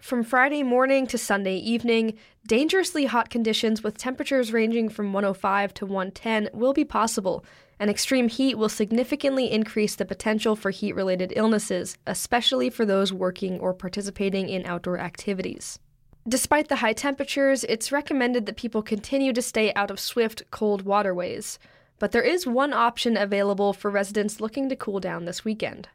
From 0.00 0.22
Friday 0.22 0.62
morning 0.62 1.08
to 1.08 1.18
Sunday 1.18 1.56
evening, 1.56 2.16
dangerously 2.46 3.06
hot 3.06 3.30
conditions 3.30 3.82
with 3.82 3.98
temperatures 3.98 4.52
ranging 4.52 4.88
from 4.88 5.12
105 5.12 5.74
to 5.74 5.86
110 5.86 6.50
will 6.52 6.72
be 6.72 6.84
possible, 6.84 7.44
and 7.80 7.90
extreme 7.90 8.28
heat 8.28 8.56
will 8.56 8.68
significantly 8.68 9.50
increase 9.50 9.96
the 9.96 10.04
potential 10.04 10.54
for 10.54 10.70
heat 10.70 10.94
related 10.94 11.32
illnesses, 11.34 11.98
especially 12.06 12.70
for 12.70 12.86
those 12.86 13.12
working 13.12 13.58
or 13.58 13.74
participating 13.74 14.48
in 14.48 14.64
outdoor 14.64 14.98
activities. 14.98 15.80
Despite 16.28 16.68
the 16.68 16.76
high 16.76 16.92
temperatures, 16.92 17.64
it's 17.64 17.90
recommended 17.90 18.46
that 18.46 18.56
people 18.56 18.82
continue 18.82 19.32
to 19.32 19.42
stay 19.42 19.72
out 19.74 19.90
of 19.90 19.98
swift, 19.98 20.44
cold 20.52 20.82
waterways 20.82 21.58
but 21.98 22.12
there 22.12 22.22
is 22.22 22.46
one 22.46 22.72
option 22.72 23.16
available 23.16 23.72
for 23.72 23.90
residents 23.90 24.40
looking 24.40 24.68
to 24.68 24.76
cool 24.76 25.00
down 25.00 25.24
this 25.24 25.44
weekend. 25.44 25.88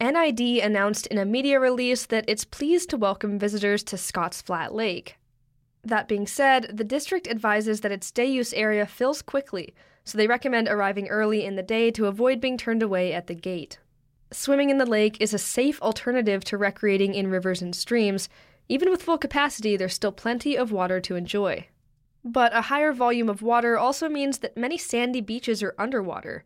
NID 0.00 0.40
announced 0.62 1.06
in 1.08 1.18
a 1.18 1.24
media 1.24 1.58
release 1.58 2.06
that 2.06 2.24
it's 2.28 2.44
pleased 2.44 2.90
to 2.90 2.96
welcome 2.96 3.38
visitors 3.38 3.82
to 3.84 3.96
Scotts 3.98 4.40
Flat 4.40 4.74
Lake. 4.74 5.16
That 5.82 6.06
being 6.06 6.26
said, 6.26 6.76
the 6.76 6.84
district 6.84 7.26
advises 7.26 7.80
that 7.80 7.92
its 7.92 8.10
day 8.10 8.26
use 8.26 8.52
area 8.52 8.86
fills 8.86 9.22
quickly, 9.22 9.74
so 10.04 10.16
they 10.16 10.26
recommend 10.26 10.68
arriving 10.68 11.08
early 11.08 11.44
in 11.44 11.56
the 11.56 11.62
day 11.62 11.90
to 11.92 12.06
avoid 12.06 12.40
being 12.40 12.56
turned 12.56 12.82
away 12.82 13.12
at 13.12 13.26
the 13.26 13.34
gate. 13.34 13.78
Swimming 14.30 14.70
in 14.70 14.78
the 14.78 14.86
lake 14.86 15.16
is 15.20 15.32
a 15.32 15.38
safe 15.38 15.80
alternative 15.80 16.44
to 16.44 16.58
recreating 16.58 17.14
in 17.14 17.28
rivers 17.28 17.62
and 17.62 17.74
streams. 17.74 18.28
Even 18.68 18.90
with 18.90 19.02
full 19.02 19.18
capacity, 19.18 19.76
there's 19.76 19.94
still 19.94 20.12
plenty 20.12 20.56
of 20.56 20.70
water 20.70 21.00
to 21.00 21.16
enjoy. 21.16 21.66
But 22.24 22.54
a 22.54 22.62
higher 22.62 22.92
volume 22.92 23.28
of 23.28 23.42
water 23.42 23.78
also 23.78 24.08
means 24.08 24.38
that 24.38 24.56
many 24.56 24.76
sandy 24.76 25.20
beaches 25.20 25.62
are 25.62 25.74
underwater. 25.78 26.44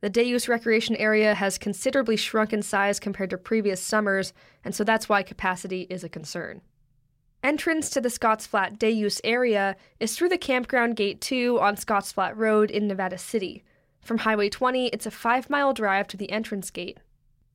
The 0.00 0.10
day 0.10 0.24
use 0.24 0.48
recreation 0.48 0.96
area 0.96 1.34
has 1.34 1.58
considerably 1.58 2.16
shrunk 2.16 2.52
in 2.52 2.62
size 2.62 2.98
compared 2.98 3.30
to 3.30 3.38
previous 3.38 3.80
summers, 3.80 4.32
and 4.64 4.74
so 4.74 4.82
that's 4.82 5.08
why 5.08 5.22
capacity 5.22 5.86
is 5.88 6.02
a 6.02 6.08
concern. 6.08 6.60
Entrance 7.44 7.88
to 7.90 8.00
the 8.00 8.10
Scotts 8.10 8.46
Flat 8.46 8.78
day 8.78 8.90
use 8.90 9.20
area 9.22 9.76
is 10.00 10.16
through 10.16 10.28
the 10.28 10.38
Campground 10.38 10.96
Gate 10.96 11.20
2 11.20 11.60
on 11.60 11.76
Scotts 11.76 12.12
Flat 12.12 12.36
Road 12.36 12.70
in 12.70 12.86
Nevada 12.86 13.18
City. 13.18 13.62
From 14.00 14.18
Highway 14.18 14.48
20, 14.48 14.88
it's 14.88 15.06
a 15.06 15.10
five 15.10 15.48
mile 15.48 15.72
drive 15.72 16.08
to 16.08 16.16
the 16.16 16.30
entrance 16.30 16.70
gate. 16.70 16.98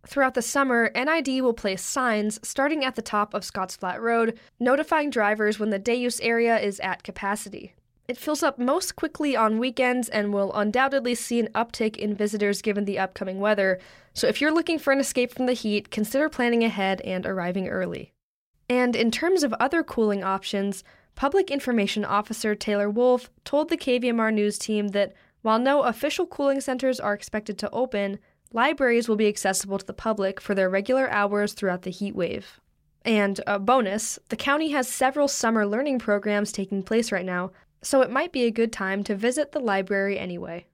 Throughout 0.06 0.36
the 0.36 0.42
summer, 0.42 0.92
NID 0.96 1.42
will 1.42 1.54
place 1.54 1.82
signs 1.82 2.39
starting 2.42 2.86
at 2.86 2.96
the 2.96 3.01
top 3.01 3.34
of 3.34 3.44
Scotts 3.44 3.75
Flat 3.75 4.01
Road, 4.01 4.39
notifying 4.60 5.10
drivers 5.10 5.60
when 5.60 5.70
the 5.70 5.80
day 5.80 5.96
use 5.96 6.20
area 6.20 6.60
is 6.60 6.80
at 6.82 7.04
capacity. 7.04 7.74
It 8.08 8.18
fills 8.18 8.42
up 8.42 8.58
most 8.58 8.96
quickly 8.96 9.36
on 9.36 9.60
weekends 9.60 10.08
and 10.08 10.34
will 10.34 10.54
undoubtedly 10.54 11.13
see 11.13 11.42
an 11.42 11.50
uptick 11.54 11.98
in 11.98 12.16
visitors 12.16 12.62
given 12.62 12.86
the 12.86 13.00
upcoming 13.00 13.39
weather, 13.39 13.80
so 14.13 14.27
if 14.27 14.39
you're 14.39 14.54
looking 14.54 14.80
for 14.80 14.94
an 14.94 15.00
escape 15.00 15.34
from 15.34 15.46
the 15.46 15.54
heat, 15.54 15.92
consider 15.92 16.30
planning 16.30 16.63
ahead 16.63 17.01
and 17.01 17.25
arriving 17.25 17.68
early. 17.68 18.13
And 18.70 18.96
in 18.96 19.12
terms 19.12 19.44
of 19.44 19.54
other 19.54 19.84
cooling 19.84 20.24
options, 20.24 20.86
Public 21.16 21.51
Information 21.51 22.06
Officer 22.06 22.56
Taylor 22.56 22.89
Wolf 22.89 23.30
told 23.44 23.70
the 23.70 23.77
KVMR 23.77 24.34
news 24.34 24.58
team 24.58 24.89
that 24.89 25.13
while 25.42 25.60
no 25.60 25.84
official 25.84 26.25
cooling 26.25 26.62
centers 26.62 27.00
are 27.00 27.13
expected 27.13 27.58
to 27.58 27.70
open, 27.72 28.20
libraries 28.54 29.08
will 29.08 29.16
be 29.16 29.27
accessible 29.27 29.77
to 29.77 29.86
the 29.86 29.94
public 29.94 30.39
for 30.39 30.56
their 30.56 30.70
regular 30.70 31.10
hours 31.10 31.54
throughout 31.54 31.84
the 31.84 31.92
heat 31.92 32.16
wave. 32.16 32.60
And 33.04 33.39
a 33.48 33.60
bonus, 33.60 34.20
the 34.30 34.36
county 34.36 34.70
has 34.70 34.88
several 34.88 35.27
summer 35.27 35.66
learning 35.66 36.00
programs 36.00 36.51
taking 36.51 36.84
place 36.84 37.12
right 37.12 37.25
now, 37.25 37.51
so 37.82 38.01
it 38.01 38.12
might 38.12 38.32
be 38.32 38.44
a 38.44 38.51
good 38.51 38.74
time 38.74 39.04
to 39.06 39.16
visit 39.16 39.51
the 39.51 39.60
library 39.60 40.20
anyway. 40.20 40.66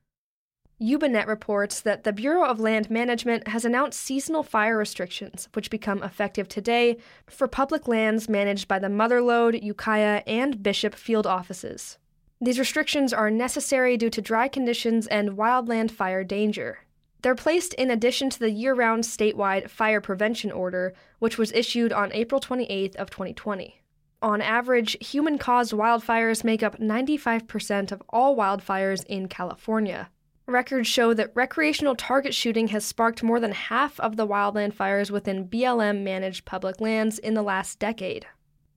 YubaNet 0.82 1.28
reports 1.28 1.80
that 1.80 2.04
the 2.04 2.12
Bureau 2.12 2.44
of 2.44 2.60
Land 2.60 2.90
Management 2.90 3.48
has 3.48 3.64
announced 3.64 4.00
seasonal 4.00 4.44
fire 4.44 4.78
restrictions, 4.78 5.48
which 5.54 5.70
become 5.70 6.04
effective 6.04 6.48
today 6.48 6.98
for 7.28 7.48
public 7.48 7.88
lands 7.88 8.28
managed 8.28 8.68
by 8.68 8.80
the 8.80 8.88
Motherlode, 8.88 9.62
Ukiah, 9.64 10.24
and 10.28 10.62
Bishop 10.62 10.96
field 10.96 11.28
offices. 11.28 11.98
These 12.42 12.60
restrictions 12.60 13.14
are 13.14 13.32
necessary 13.32 13.96
due 13.96 14.10
to 14.10 14.22
dry 14.22 14.50
conditions 14.50 15.08
and 15.08 15.38
wildland 15.38 15.92
fire 15.92 16.26
danger. 16.26 16.80
They're 17.24 17.36
placed 17.36 17.74
in 17.76 17.90
addition 17.90 18.30
to 18.32 18.40
the 18.40 18.52
year-round 18.52 19.06
statewide 19.06 19.70
fire 19.70 20.02
prevention 20.02 20.52
order, 20.52 20.94
which 21.20 21.38
was 21.38 21.54
issued 21.54 21.94
on 21.94 22.12
April 22.12 22.42
28th 22.42 22.98
of 22.98 23.10
2020. 23.10 23.82
On 24.22 24.42
average, 24.42 24.98
human-caused 25.06 25.72
wildfires 25.72 26.44
make 26.44 26.62
up 26.62 26.80
95% 26.80 27.94
of 27.94 28.04
all 28.10 28.36
wildfires 28.36 29.06
in 29.06 29.30
California. 29.30 30.10
Records 30.48 30.88
show 30.90 31.14
that 31.14 31.32
recreational 31.34 31.96
target 31.96 32.34
shooting 32.34 32.68
has 32.68 32.84
sparked 32.84 33.24
more 33.24 33.40
than 33.40 33.54
half 33.54 33.98
of 34.02 34.18
the 34.18 34.28
wildland 34.28 34.74
fires 34.74 35.10
within 35.10 35.48
BLM 35.48 36.04
managed 36.04 36.44
public 36.44 36.82
lands 36.82 37.20
in 37.20 37.34
the 37.34 37.42
last 37.42 37.80
decade. 37.80 38.26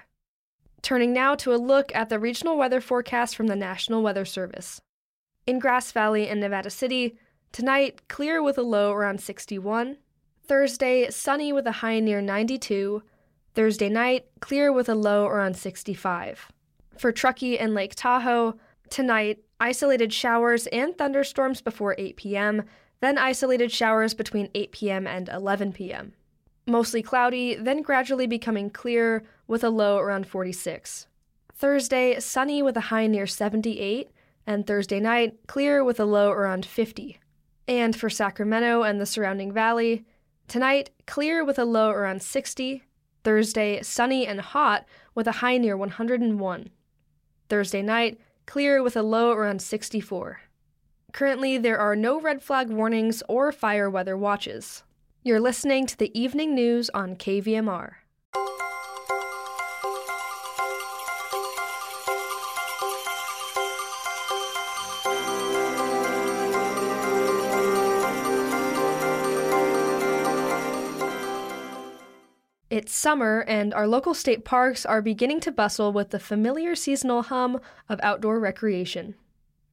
Turning 0.81 1.13
now 1.13 1.35
to 1.35 1.53
a 1.53 1.55
look 1.55 1.95
at 1.95 2.09
the 2.09 2.19
regional 2.19 2.57
weather 2.57 2.81
forecast 2.81 3.35
from 3.35 3.47
the 3.47 3.55
National 3.55 4.01
Weather 4.01 4.25
Service. 4.25 4.81
In 5.47 5.59
Grass 5.59 5.91
Valley 5.91 6.27
and 6.27 6.41
Nevada 6.41 6.69
City, 6.69 7.17
tonight 7.51 8.01
clear 8.07 8.43
with 8.43 8.57
a 8.57 8.63
low 8.63 8.91
around 8.91 9.21
61, 9.21 9.97
Thursday 10.43 11.09
sunny 11.09 11.53
with 11.53 11.67
a 11.67 11.71
high 11.71 11.99
near 11.99 12.19
92, 12.19 13.03
Thursday 13.53 13.89
night, 13.89 14.25
clear 14.39 14.73
with 14.73 14.89
a 14.89 14.95
low 14.95 15.25
around 15.25 15.55
65. 15.55 16.51
For 16.97 17.11
Truckee 17.11 17.57
and 17.57 17.73
Lake 17.73 17.95
Tahoe, 17.95 18.57
tonight, 18.91 19.39
isolated 19.59 20.13
showers 20.13 20.67
and 20.67 20.95
thunderstorms 20.97 21.61
before 21.61 21.95
8 21.97 22.17
p.m., 22.17 22.63
then 22.99 23.17
isolated 23.17 23.71
showers 23.71 24.13
between 24.13 24.49
8 24.53 24.71
p.m. 24.71 25.07
and 25.07 25.27
11 25.29 25.73
p.m. 25.73 26.13
Mostly 26.67 27.01
cloudy, 27.01 27.55
then 27.55 27.81
gradually 27.81 28.27
becoming 28.27 28.69
clear 28.69 29.23
with 29.47 29.63
a 29.63 29.69
low 29.69 29.97
around 29.97 30.27
46. 30.27 31.07
Thursday, 31.55 32.19
sunny 32.19 32.61
with 32.61 32.77
a 32.77 32.81
high 32.81 33.07
near 33.07 33.25
78, 33.25 34.11
and 34.45 34.67
Thursday 34.67 34.99
night, 34.99 35.47
clear 35.47 35.83
with 35.83 35.99
a 35.99 36.05
low 36.05 36.31
around 36.31 36.65
50. 36.65 37.19
And 37.67 37.95
for 37.95 38.09
Sacramento 38.09 38.83
and 38.83 39.01
the 39.01 39.05
surrounding 39.05 39.51
valley, 39.51 40.05
tonight, 40.47 40.91
clear 41.07 41.43
with 41.43 41.57
a 41.57 41.65
low 41.65 41.89
around 41.89 42.21
60, 42.21 42.83
Thursday, 43.23 43.81
sunny 43.81 44.25
and 44.25 44.41
hot 44.41 44.85
with 45.13 45.27
a 45.27 45.33
high 45.33 45.57
near 45.57 45.77
101. 45.77 46.69
Thursday 47.49 47.81
night, 47.81 48.19
clear 48.51 48.83
with 48.83 48.97
a 48.97 49.01
low 49.01 49.31
around 49.31 49.61
64. 49.61 50.41
Currently, 51.13 51.57
there 51.57 51.79
are 51.79 51.95
no 51.95 52.19
red 52.19 52.43
flag 52.43 52.69
warnings 52.69 53.23
or 53.29 53.49
fire 53.53 53.89
weather 53.89 54.17
watches. 54.17 54.83
You're 55.23 55.39
listening 55.39 55.87
to 55.87 55.97
the 55.97 56.11
evening 56.19 56.53
news 56.53 56.89
on 56.89 57.15
KVMR. 57.15 57.91
It's 72.71 72.95
summer, 72.95 73.43
and 73.49 73.73
our 73.73 73.85
local 73.85 74.13
state 74.13 74.45
parks 74.45 74.85
are 74.85 75.01
beginning 75.01 75.41
to 75.41 75.51
bustle 75.51 75.91
with 75.91 76.11
the 76.11 76.19
familiar 76.19 76.73
seasonal 76.73 77.23
hum 77.23 77.59
of 77.89 77.99
outdoor 78.01 78.39
recreation. 78.39 79.15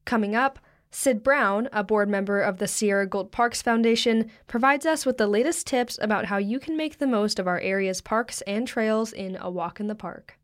Coming 0.05 0.35
up, 0.35 0.59
Syd 0.91 1.23
Brown, 1.23 1.69
a 1.73 1.85
board 1.85 2.09
member 2.09 2.41
of 2.41 2.59
the 2.59 2.67
Sierra 2.67 3.07
Gold 3.07 3.31
Parks 3.31 3.63
Foundation, 3.63 4.29
provides 4.49 4.85
us 4.85 5.07
with 5.07 5.17
the 5.17 5.29
latest 5.29 5.65
tips 5.69 5.97
about 6.03 6.25
how 6.25 6.39
you 6.39 6.59
can 6.59 6.77
make 6.77 6.99
the 6.99 7.07
most 7.07 7.39
of 7.39 7.47
our 7.47 7.61
area's 7.61 8.01
parks 8.01 8.41
and 8.49 8.67
trails 8.67 9.13
in 9.13 9.39
a 9.41 9.49
walk 9.49 9.79
in 9.79 9.87
the 9.87 9.95
park. 9.95 10.37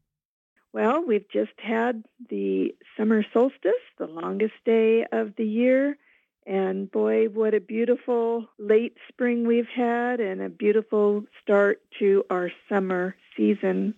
Well, 0.72 1.02
we've 1.04 1.28
just 1.32 1.58
had 1.58 2.04
the 2.30 2.68
summer 2.96 3.24
solstice, 3.32 3.72
the 3.98 4.06
longest 4.06 4.54
day 4.64 5.04
of 5.10 5.34
the 5.36 5.44
year. 5.44 5.98
And 6.46 6.90
boy, 6.90 7.28
what 7.28 7.54
a 7.54 7.60
beautiful 7.60 8.46
late 8.58 8.96
spring 9.08 9.46
we've 9.46 9.68
had 9.74 10.20
and 10.20 10.42
a 10.42 10.50
beautiful 10.50 11.24
start 11.42 11.80
to 11.98 12.24
our 12.28 12.50
summer 12.68 13.16
season. 13.36 13.94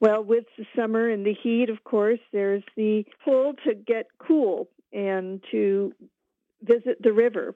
Well, 0.00 0.24
with 0.24 0.46
the 0.58 0.66
summer 0.74 1.08
and 1.08 1.24
the 1.24 1.34
heat, 1.34 1.70
of 1.70 1.84
course, 1.84 2.18
there's 2.32 2.64
the 2.76 3.04
pull 3.24 3.54
to 3.64 3.74
get 3.74 4.08
cool 4.18 4.68
and 4.92 5.40
to 5.50 5.92
visit 6.62 7.02
the 7.02 7.12
river. 7.12 7.54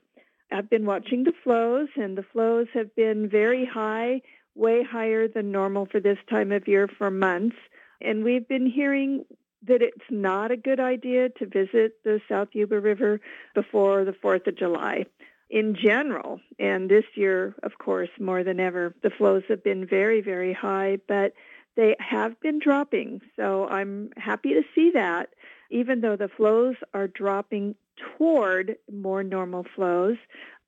I've 0.52 0.70
been 0.70 0.86
watching 0.86 1.24
the 1.24 1.32
flows, 1.42 1.88
and 1.96 2.16
the 2.16 2.22
flows 2.22 2.68
have 2.74 2.94
been 2.94 3.28
very 3.28 3.64
high, 3.66 4.20
way 4.54 4.84
higher 4.84 5.26
than 5.26 5.50
normal 5.50 5.86
for 5.86 5.98
this 6.00 6.18
time 6.30 6.52
of 6.52 6.68
year 6.68 6.86
for 6.86 7.10
months. 7.10 7.56
And 8.00 8.22
we've 8.22 8.46
been 8.46 8.66
hearing 8.66 9.24
that 9.66 9.82
it's 9.82 10.04
not 10.10 10.50
a 10.50 10.56
good 10.56 10.80
idea 10.80 11.28
to 11.30 11.46
visit 11.46 12.02
the 12.04 12.20
South 12.28 12.48
Yuba 12.52 12.80
River 12.80 13.20
before 13.54 14.04
the 14.04 14.12
4th 14.12 14.46
of 14.46 14.56
July. 14.56 15.06
In 15.50 15.76
general, 15.76 16.40
and 16.58 16.90
this 16.90 17.04
year, 17.14 17.54
of 17.62 17.78
course, 17.78 18.08
more 18.18 18.42
than 18.42 18.58
ever, 18.58 18.94
the 19.02 19.10
flows 19.10 19.42
have 19.48 19.62
been 19.62 19.86
very, 19.86 20.20
very 20.20 20.52
high, 20.52 20.98
but 21.06 21.34
they 21.76 21.96
have 21.98 22.40
been 22.40 22.58
dropping. 22.58 23.20
So 23.36 23.68
I'm 23.68 24.10
happy 24.16 24.54
to 24.54 24.62
see 24.74 24.90
that, 24.94 25.30
even 25.70 26.00
though 26.00 26.16
the 26.16 26.28
flows 26.28 26.76
are 26.92 27.08
dropping 27.08 27.74
toward 28.16 28.76
more 28.92 29.22
normal 29.22 29.64
flows 29.76 30.16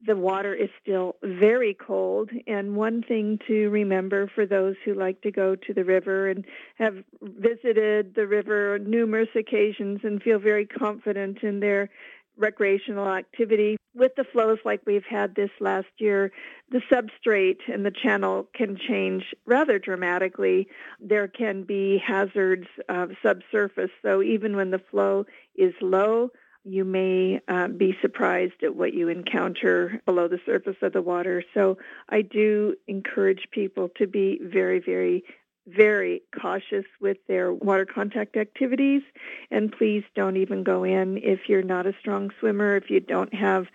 the 0.05 0.17
water 0.17 0.55
is 0.55 0.69
still 0.83 1.17
very 1.23 1.75
cold. 1.75 2.31
And 2.47 2.77
one 2.77 3.03
thing 3.03 3.39
to 3.47 3.69
remember 3.71 4.31
for 4.35 4.47
those 4.47 4.77
who 4.85 4.95
like 4.95 5.23
to 5.23 5.31
go 5.31 5.57
to 5.57 5.75
the 5.75 5.85
river 5.85 6.29
and 6.29 6.45
have 6.77 6.97
visited 7.23 8.15
the 8.15 8.27
river 8.27 8.75
on 8.75 8.91
numerous 8.91 9.29
occasions 9.35 10.01
and 10.03 10.23
feel 10.23 10.39
very 10.39 10.67
confident 10.67 11.43
in 11.43 11.61
their 11.61 11.91
recreational 12.37 13.09
activity. 13.09 13.77
With 13.95 14.13
the 14.17 14.25
flows 14.25 14.59
like 14.65 14.83
we've 14.85 15.07
had 15.09 15.35
this 15.35 15.51
last 15.59 15.89
year, 15.99 16.31
the 16.71 16.83
substrate 16.93 17.61
and 17.73 17.85
the 17.85 17.91
channel 17.91 18.47
can 18.55 18.77
change 18.77 19.25
rather 19.47 19.79
dramatically. 19.79 20.69
There 21.01 21.29
can 21.29 21.63
be 21.63 21.99
hazards 22.07 22.67
of 22.91 23.13
subsurface. 23.23 23.91
So 24.03 24.23
even 24.23 24.55
when 24.55 24.71
the 24.71 24.83
flow 24.91 25.25
is 25.55 25.73
low, 25.81 26.31
you 26.67 26.85
may 26.85 27.41
uh, 27.47 27.69
be 27.69 27.97
surprised 28.03 28.63
at 28.63 28.75
what 28.75 28.93
you 28.93 29.09
encounter 29.09 30.03
below 30.05 30.27
the 30.27 30.41
surface 30.45 30.77
of 30.83 30.93
the 30.93 31.01
water. 31.01 31.45
So 31.55 31.79
I 32.09 32.23
do 32.23 32.75
encourage 32.89 33.47
people 33.53 33.89
to 33.97 34.07
be 34.07 34.41
very, 34.43 34.81
very, 34.81 35.23
very 35.69 36.23
cautious 36.39 36.85
with 37.01 37.19
their 37.29 37.53
water 37.53 37.87
contact 37.87 38.37
activities. 38.37 39.03
And 39.51 39.71
please 39.71 40.03
don't 40.17 40.37
even 40.37 40.65
go 40.65 40.83
in 40.83 41.19
if 41.19 41.49
you're 41.49 41.63
not 41.63 41.87
a 41.87 41.95
strong 42.01 42.31
swimmer, 42.41 42.77
if 42.77 42.91
you 42.91 42.99
don't 42.99 43.33
have 43.33 43.67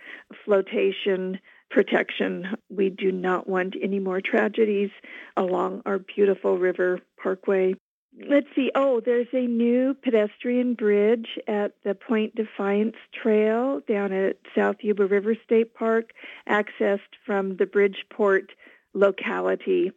flotation 0.44 1.40
protection. 1.70 2.58
We 2.70 2.90
do 2.90 3.14
not 3.14 3.48
want 3.48 3.76
any 3.82 4.00
more 4.00 4.20
tragedies 4.20 4.92
along 5.38 5.84
our 5.86 6.00
beautiful 6.00 6.58
river 6.58 7.00
parkway 7.22 7.76
let's 8.28 8.48
see. 8.56 8.72
Oh, 8.76 9.02
there's 9.04 9.28
a 9.34 9.48
new 9.48 9.94
pedestrian 9.94 10.74
bridge 10.74 11.40
at 11.48 11.74
the 11.84 11.96
Point 11.96 12.36
Defiance 12.36 12.96
Trail 13.14 13.82
down 13.88 14.12
at 14.12 14.38
South 14.56 14.78
Yuba 14.82 15.06
River 15.08 15.36
State 15.44 15.74
Park, 15.74 16.12
accessed 16.48 17.00
from 17.26 17.58
the 17.58 17.66
Bridgeport 17.66 18.52
locality. 18.94 19.92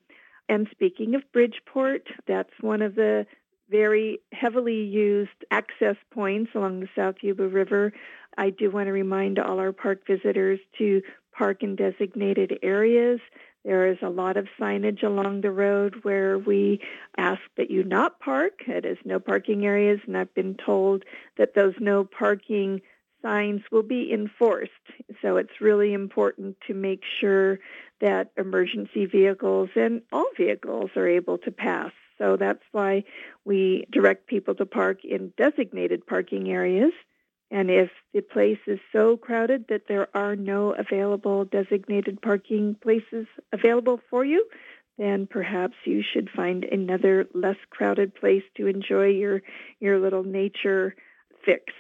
And 0.49 0.69
speaking 0.71 1.15
of 1.15 1.23
Bridgeport, 1.33 2.09
that's 2.27 2.53
one 2.61 2.83
of 2.83 2.95
the 2.95 3.27
very 3.71 4.21
heavily 4.33 4.83
used 4.83 5.45
access 5.51 5.97
points 6.13 6.51
along 6.55 6.81
the 6.81 6.89
South 6.95 7.17
Yuba 7.23 7.49
River. 7.49 7.93
I 8.37 8.51
do 8.51 8.71
want 8.71 8.87
to 8.87 8.93
remind 8.93 9.39
all 9.39 9.59
our 9.59 9.73
park 9.73 10.07
visitors 10.07 10.61
to 10.79 11.03
park 11.33 11.63
in 11.63 11.77
designated 11.77 12.59
areas. 12.63 13.21
There 13.65 13.91
is 13.91 13.99
a 14.03 14.11
lot 14.11 14.37
of 14.37 14.47
signage 14.61 15.03
along 15.03 15.41
the 15.41 15.51
road 15.51 16.01
where 16.03 16.39
we 16.39 16.81
ask 17.17 17.41
that 17.57 17.71
you 17.71 17.83
not 17.83 18.21
park. 18.21 18.61
It 18.67 18.85
is 18.85 18.99
no 19.05 19.19
parking 19.19 19.65
areas, 19.65 20.01
and 20.07 20.17
I've 20.17 20.35
been 20.35 20.55
told 20.55 21.05
that 21.39 21.55
those 21.55 21.75
no 21.81 22.05
parking 22.05 22.83
signs 23.23 23.63
will 23.73 23.83
be 23.83 24.13
enforced. 24.13 24.71
So 25.23 25.39
it's 25.39 25.61
really 25.61 25.95
important 25.95 26.57
to 26.67 26.75
make 26.75 27.03
sure 27.21 27.59
that 28.01 28.33
emergency 28.37 29.07
vehicles 29.07 29.71
and 29.75 30.03
all 30.13 30.29
vehicles 30.37 30.91
are 30.95 31.09
able 31.09 31.39
to 31.39 31.51
pass. 31.51 31.93
So 32.19 32.37
that's 32.37 32.63
why 32.73 33.05
we 33.47 33.87
direct 33.91 34.27
people 34.27 34.55
to 34.57 34.67
park 34.67 35.05
in 35.05 35.33
designated 35.39 36.07
parking 36.07 36.51
areas. 36.51 36.93
And 37.55 37.71
if 37.71 37.89
the 38.13 38.21
place 38.21 38.59
is 38.67 38.81
so 38.93 39.17
crowded 39.17 39.67
that 39.69 39.83
there 39.87 40.09
are 40.13 40.35
no 40.35 40.73
available 40.73 41.45
designated 41.45 42.21
parking 42.21 42.75
places 42.83 43.29
available 43.53 44.01
for 44.11 44.25
you, 44.25 44.45
then 44.99 45.29
perhaps 45.29 45.77
you 45.85 46.03
should 46.03 46.29
find 46.35 46.65
another 46.65 47.27
less 47.33 47.55
crowded 47.71 48.13
place 48.13 48.43
to 48.57 48.67
enjoy 48.67 49.07
your, 49.07 49.41
your 49.79 50.01
little 50.01 50.25
nature 50.25 50.97
fix. 51.45 51.73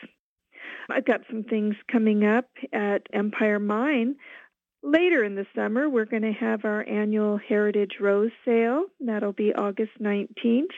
I've 0.88 1.06
got 1.06 1.22
some 1.28 1.42
things 1.42 1.74
coming 1.90 2.24
up 2.24 2.50
at 2.72 3.08
Empire 3.12 3.58
Mine. 3.58 4.14
Later 4.86 5.24
in 5.24 5.34
the 5.34 5.46
summer, 5.56 5.88
we're 5.88 6.04
going 6.04 6.24
to 6.24 6.32
have 6.32 6.66
our 6.66 6.86
annual 6.86 7.38
Heritage 7.38 7.96
Rose 8.00 8.32
Sale. 8.44 8.84
That'll 9.00 9.32
be 9.32 9.54
August 9.54 9.92
19th. 9.98 10.74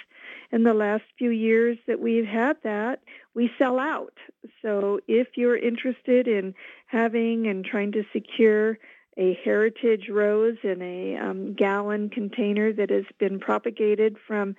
In 0.53 0.63
the 0.63 0.75
last 0.75 1.03
few 1.19 1.31
years 1.31 1.77
that 1.89 1.99
we've 1.99 2.25
had 2.25 2.57
that, 2.63 3.01
we 3.35 3.51
sell 3.59 3.81
out. 3.81 4.15
So 4.63 5.01
if 5.09 5.27
you're 5.35 5.57
interested 5.57 6.29
in 6.29 6.55
having 6.87 7.49
and 7.49 7.65
trying 7.65 7.91
to 7.93 8.05
secure 8.13 8.79
a 9.17 9.37
heritage 9.43 10.09
rose 10.09 10.59
in 10.63 10.81
a 10.83 11.17
um, 11.17 11.55
gallon 11.55 12.09
container 12.09 12.73
that 12.75 12.91
has 12.91 13.07
been 13.19 13.41
propagated 13.41 14.19
from 14.25 14.55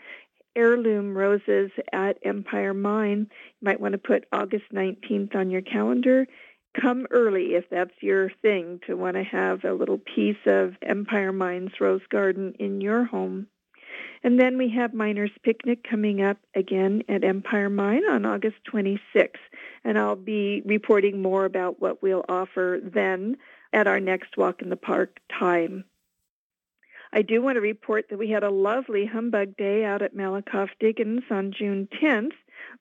heirloom 0.58 1.16
roses 1.16 1.72
at 1.94 2.18
Empire 2.24 2.74
Mine. 2.74 3.30
You 3.62 3.66
might 3.66 3.80
want 3.80 3.94
to 3.94 3.98
put 3.98 4.25
August 4.34 4.66
19th 4.74 5.36
on 5.36 5.51
your 5.51 5.62
calendar. 5.62 6.27
Come 6.79 7.07
early 7.10 7.55
if 7.55 7.69
that's 7.69 7.93
your 8.01 8.29
thing 8.41 8.79
to 8.86 8.96
want 8.96 9.15
to 9.15 9.24
have 9.24 9.63
a 9.63 9.74
little 9.74 9.98
piece 9.98 10.38
of 10.46 10.75
Empire 10.81 11.31
Mine's 11.31 11.79
rose 11.79 12.05
garden 12.10 12.53
in 12.60 12.81
your 12.81 13.03
home. 13.03 13.48
And 14.24 14.39
then 14.39 14.57
we 14.57 14.69
have 14.69 14.93
Miners 14.93 15.31
Picnic 15.43 15.84
coming 15.89 16.22
up 16.22 16.38
again 16.55 17.03
at 17.07 17.24
Empire 17.24 17.69
Mine 17.69 18.03
on 18.10 18.25
August 18.25 18.57
26th. 18.72 19.38
And 19.84 19.98
I'll 19.98 20.15
be 20.15 20.62
reporting 20.65 21.22
more 21.22 21.46
about 21.46 21.81
what 21.81 22.01
we'll 22.01 22.25
offer 22.29 22.79
then 22.84 23.38
at 23.74 23.88
our 23.88 24.00
next 24.00 24.38
Walk 24.38 24.62
in 24.62 24.69
the 24.69 24.75
Park 24.75 25.19
time. 25.39 25.84
I 27.12 27.22
do 27.22 27.41
want 27.41 27.55
to 27.55 27.62
report 27.62 28.10
that 28.10 28.19
we 28.19 28.29
had 28.29 28.43
a 28.43 28.50
lovely 28.50 29.05
humbug 29.05 29.55
day 29.57 29.86
out 29.86 30.01
at 30.01 30.15
Malakoff 30.15 30.69
Diggins 30.79 31.24
on 31.31 31.53
June 31.57 31.88
10th. 32.01 32.34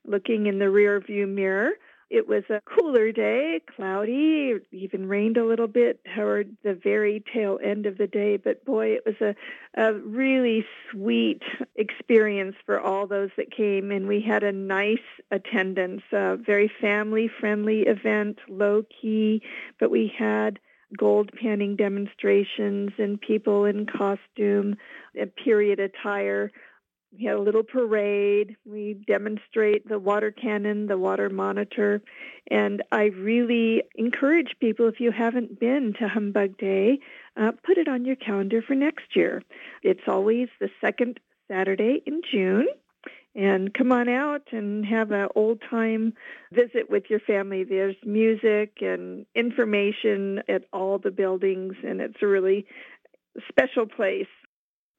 Looking 0.05 0.47
in 0.47 0.59
the 0.59 0.69
rear 0.69 0.99
view 0.99 1.27
mirror, 1.27 1.71
it 2.09 2.27
was 2.27 2.43
a 2.49 2.61
cooler 2.61 3.11
day, 3.11 3.61
cloudy, 3.75 4.53
even 4.71 5.09
rained 5.09 5.35
a 5.35 5.45
little 5.45 5.67
bit 5.67 5.99
toward 6.15 6.55
the 6.63 6.73
very 6.73 7.21
tail 7.33 7.59
end 7.61 7.85
of 7.85 7.97
the 7.97 8.07
day. 8.07 8.37
But 8.37 8.63
boy, 8.63 8.93
it 8.93 9.03
was 9.05 9.15
a, 9.19 9.35
a 9.75 9.93
really 9.93 10.65
sweet 10.89 11.41
experience 11.75 12.55
for 12.65 12.79
all 12.79 13.07
those 13.07 13.31
that 13.35 13.51
came. 13.51 13.91
And 13.91 14.07
we 14.07 14.21
had 14.21 14.43
a 14.43 14.53
nice 14.53 14.97
attendance, 15.31 16.01
a 16.13 16.37
very 16.37 16.71
family 16.79 17.29
friendly 17.39 17.81
event, 17.81 18.39
low 18.47 18.83
key, 19.01 19.41
but 19.79 19.91
we 19.91 20.13
had 20.17 20.59
gold 20.97 21.31
panning 21.33 21.75
demonstrations 21.75 22.91
and 22.97 23.19
people 23.19 23.65
in 23.65 23.85
costume, 23.85 24.77
period 25.43 25.79
attire. 25.79 26.51
We 27.13 27.25
had 27.25 27.35
a 27.35 27.41
little 27.41 27.63
parade. 27.63 28.57
We 28.65 28.93
demonstrate 29.07 29.87
the 29.87 29.99
water 29.99 30.31
cannon, 30.31 30.87
the 30.87 30.97
water 30.97 31.29
monitor. 31.29 32.01
And 32.51 32.83
I 32.91 33.05
really 33.05 33.83
encourage 33.95 34.55
people, 34.59 34.87
if 34.87 34.99
you 34.99 35.11
haven't 35.11 35.59
been 35.59 35.93
to 35.99 36.07
Humbug 36.07 36.57
Day, 36.57 36.99
uh, 37.35 37.51
put 37.63 37.77
it 37.77 37.87
on 37.87 38.05
your 38.05 38.17
calendar 38.17 38.61
for 38.61 38.75
next 38.75 39.15
year. 39.15 39.43
It's 39.83 40.07
always 40.07 40.49
the 40.59 40.69
second 40.81 41.19
Saturday 41.49 42.01
in 42.05 42.21
June 42.29 42.67
and 43.37 43.71
come 43.73 43.91
on 43.91 44.09
out 44.09 44.47
and 44.51 44.83
have 44.85 45.11
an 45.11 45.27
old 45.35 45.61
time 45.69 46.13
visit 46.51 46.89
with 46.89 47.03
your 47.09 47.19
family. 47.19 47.63
There's 47.63 47.95
music 48.03 48.79
and 48.81 49.27
information 49.35 50.41
at 50.49 50.63
all 50.73 50.97
the 50.97 51.11
buildings, 51.11 51.75
and 51.83 52.01
it's 52.01 52.21
a 52.21 52.27
really 52.27 52.65
special 53.47 53.85
place. 53.85 54.27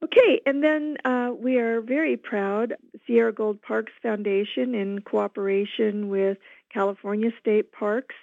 Okay, 0.05 0.41
and 0.47 0.63
then 0.63 0.97
uh, 1.05 1.31
we 1.37 1.59
are 1.59 1.81
very 1.81 2.17
proud, 2.17 2.75
Sierra 3.07 3.33
Gold 3.33 3.61
Parks 3.61 3.93
Foundation, 4.01 4.75
in 4.75 5.01
cooperation 5.01 6.09
with 6.09 6.39
California 6.73 7.31
State 7.41 7.73
Parks 7.73 8.15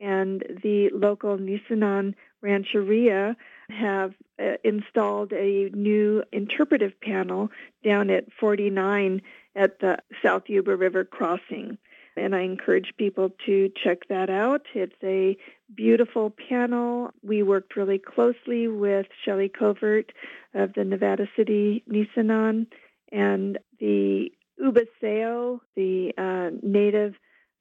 and 0.00 0.42
the 0.62 0.90
local 0.92 1.38
Nisenan 1.38 2.14
Rancheria, 2.40 3.36
have 3.68 4.14
uh, 4.42 4.54
installed 4.64 5.32
a 5.32 5.70
new 5.72 6.24
interpretive 6.32 6.98
panel 7.00 7.50
down 7.84 8.10
at 8.10 8.32
49 8.32 9.22
at 9.54 9.78
the 9.78 9.98
South 10.24 10.44
Yuba 10.48 10.74
River 10.74 11.04
crossing. 11.04 11.78
And 12.20 12.34
I 12.34 12.42
encourage 12.42 12.92
people 12.98 13.30
to 13.46 13.70
check 13.82 14.08
that 14.08 14.28
out. 14.28 14.62
It's 14.74 14.92
a 15.02 15.36
beautiful 15.74 16.34
panel. 16.48 17.10
We 17.22 17.42
worked 17.42 17.76
really 17.76 17.98
closely 17.98 18.68
with 18.68 19.06
Shelley 19.24 19.48
Covert 19.48 20.12
of 20.54 20.74
the 20.74 20.84
Nevada 20.84 21.26
City 21.34 21.82
Nisenan 21.90 22.66
and 23.10 23.58
the 23.78 24.30
Ubaseo, 24.62 25.60
the 25.74 26.12
uh, 26.18 26.50
native 26.62 27.14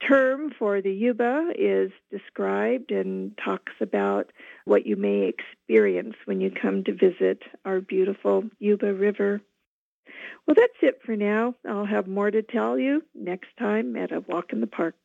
term 0.08 0.52
for 0.58 0.82
the 0.82 0.92
Yuba 0.92 1.52
is 1.58 1.92
described 2.12 2.92
and 2.92 3.38
talks 3.44 3.74
about 3.82 4.32
what 4.66 4.86
you 4.86 4.96
may 4.96 5.30
experience 5.30 6.16
when 6.26 6.42
you 6.42 6.52
come 6.52 6.84
to 6.84 6.94
visit 6.94 7.44
our 7.66 7.82
beautiful 7.82 8.44
Yuba 8.60 8.94
River. 8.94 9.42
Well, 10.46 10.56
that's 10.56 10.74
it 10.82 11.00
for 11.06 11.16
now. 11.16 11.56
I'll 11.68 11.86
have 11.86 12.08
more 12.08 12.32
to 12.32 12.42
tell 12.42 12.78
you 12.78 13.04
next 13.14 13.50
time 13.58 13.96
at 13.96 14.12
a 14.12 14.22
walk 14.22 14.52
in 14.52 14.62
the 14.62 14.68
park. 14.68 14.96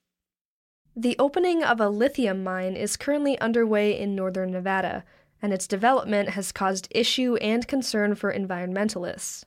The 0.96 1.16
opening 1.18 1.64
of 1.64 1.80
a 1.80 1.88
lithium 1.88 2.44
mine 2.44 2.76
is 2.76 2.96
currently 2.96 3.38
underway 3.40 3.98
in 3.98 4.14
northern 4.14 4.52
Nevada, 4.52 5.04
and 5.42 5.52
its 5.52 5.66
development 5.66 6.30
has 6.30 6.52
caused 6.52 6.88
issue 6.92 7.36
and 7.36 7.66
concern 7.66 8.14
for 8.14 8.32
environmentalists. 8.32 9.44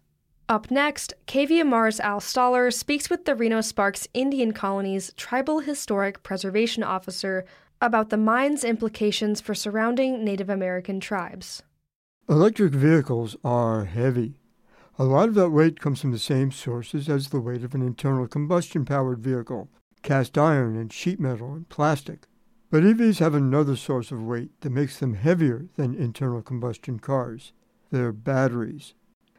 Up 0.50 0.72
next, 0.72 1.14
KVMR's 1.26 2.00
Al 2.00 2.20
Stahler 2.20 2.74
speaks 2.74 3.10
with 3.10 3.26
the 3.26 3.36
Reno 3.36 3.62
Sparks 3.62 4.08
Indian 4.14 4.54
Colony's 4.54 5.12
Tribal 5.18 5.60
Historic 5.60 6.24
Preservation 6.24 6.84
Officer 6.84 7.46
about 7.82 8.10
the 8.10 8.18
mine's 8.18 8.64
implications 8.64 9.42
for 9.42 9.54
surrounding 9.54 10.24
Native 10.24 10.50
American 10.50 11.00
tribes. 11.00 11.64
Electric 12.30 12.74
vehicles 12.74 13.36
are 13.44 13.86
heavy. 13.86 14.37
A 15.00 15.04
lot 15.04 15.30
of 15.30 15.36
that 15.36 15.52
weight 15.52 15.80
comes 15.80 16.02
from 16.02 16.12
the 16.12 16.20
same 16.20 16.52
sources 16.52 17.08
as 17.08 17.30
the 17.30 17.40
weight 17.40 17.64
of 17.64 17.76
an 17.76 17.82
internal 17.82 18.28
combustion 18.28 18.84
powered 18.84 19.20
vehicle 19.20 19.70
cast 20.02 20.38
iron 20.38 20.76
and 20.76 20.92
sheet 20.92 21.20
metal 21.20 21.54
and 21.54 21.70
plastic. 21.70 22.28
But 22.70 22.84
EVs 22.84 23.20
have 23.20 23.34
another 23.34 23.76
source 23.76 24.12
of 24.12 24.24
weight 24.24 24.60
that 24.62 24.72
makes 24.72 24.98
them 24.98 25.14
heavier 25.14 25.68
than 25.76 25.96
internal 25.96 26.42
combustion 26.42 27.00
cars. 27.00 27.52
They're 27.92 28.12
batteries 28.12 28.94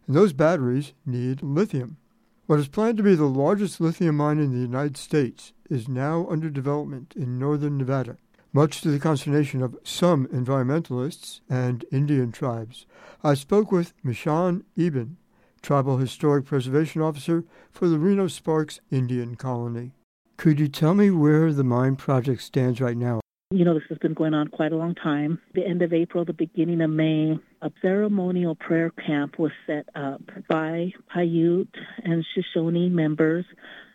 and 0.08 0.16
those 0.16 0.32
batteries 0.32 0.94
need 1.06 1.42
lithium. 1.42 1.98
What 2.46 2.58
is 2.58 2.66
planned 2.66 2.96
to 2.96 3.02
be 3.02 3.14
the 3.14 3.26
largest 3.26 3.78
lithium 3.78 4.16
mine 4.16 4.38
in 4.38 4.52
the 4.52 4.58
United 4.58 4.96
States 4.96 5.52
is 5.68 5.86
now 5.86 6.26
under 6.30 6.48
development 6.48 7.12
in 7.14 7.38
northern 7.38 7.76
Nevada, 7.76 8.16
much 8.54 8.80
to 8.80 8.90
the 8.90 8.98
consternation 8.98 9.62
of 9.62 9.76
some 9.84 10.26
environmentalists 10.28 11.40
and 11.50 11.84
Indian 11.92 12.32
tribes. 12.32 12.86
I 13.22 13.34
spoke 13.34 13.70
with 13.70 13.92
Michon 14.02 14.64
Eben, 14.78 15.18
Tribal 15.62 15.98
Historic 15.98 16.44
Preservation 16.44 17.02
Officer 17.02 17.44
for 17.70 17.88
the 17.88 17.98
Reno 17.98 18.28
Sparks 18.28 18.80
Indian 18.90 19.36
Colony. 19.36 19.92
Could 20.36 20.60
you 20.60 20.68
tell 20.68 20.94
me 20.94 21.10
where 21.10 21.52
the 21.52 21.64
mine 21.64 21.96
project 21.96 22.42
stands 22.42 22.80
right 22.80 22.96
now? 22.96 23.20
You 23.50 23.64
know, 23.64 23.72
this 23.72 23.84
has 23.88 23.96
been 23.96 24.12
going 24.12 24.34
on 24.34 24.48
quite 24.48 24.72
a 24.72 24.76
long 24.76 24.94
time. 24.94 25.40
The 25.54 25.66
end 25.66 25.80
of 25.80 25.94
April, 25.94 26.24
the 26.24 26.34
beginning 26.34 26.82
of 26.82 26.90
May, 26.90 27.38
a 27.62 27.70
ceremonial 27.80 28.54
prayer 28.54 28.90
camp 28.90 29.38
was 29.38 29.52
set 29.66 29.88
up 29.94 30.20
by 30.48 30.92
Paiute 31.14 31.74
and 32.04 32.26
Shoshone 32.34 32.90
members 32.90 33.46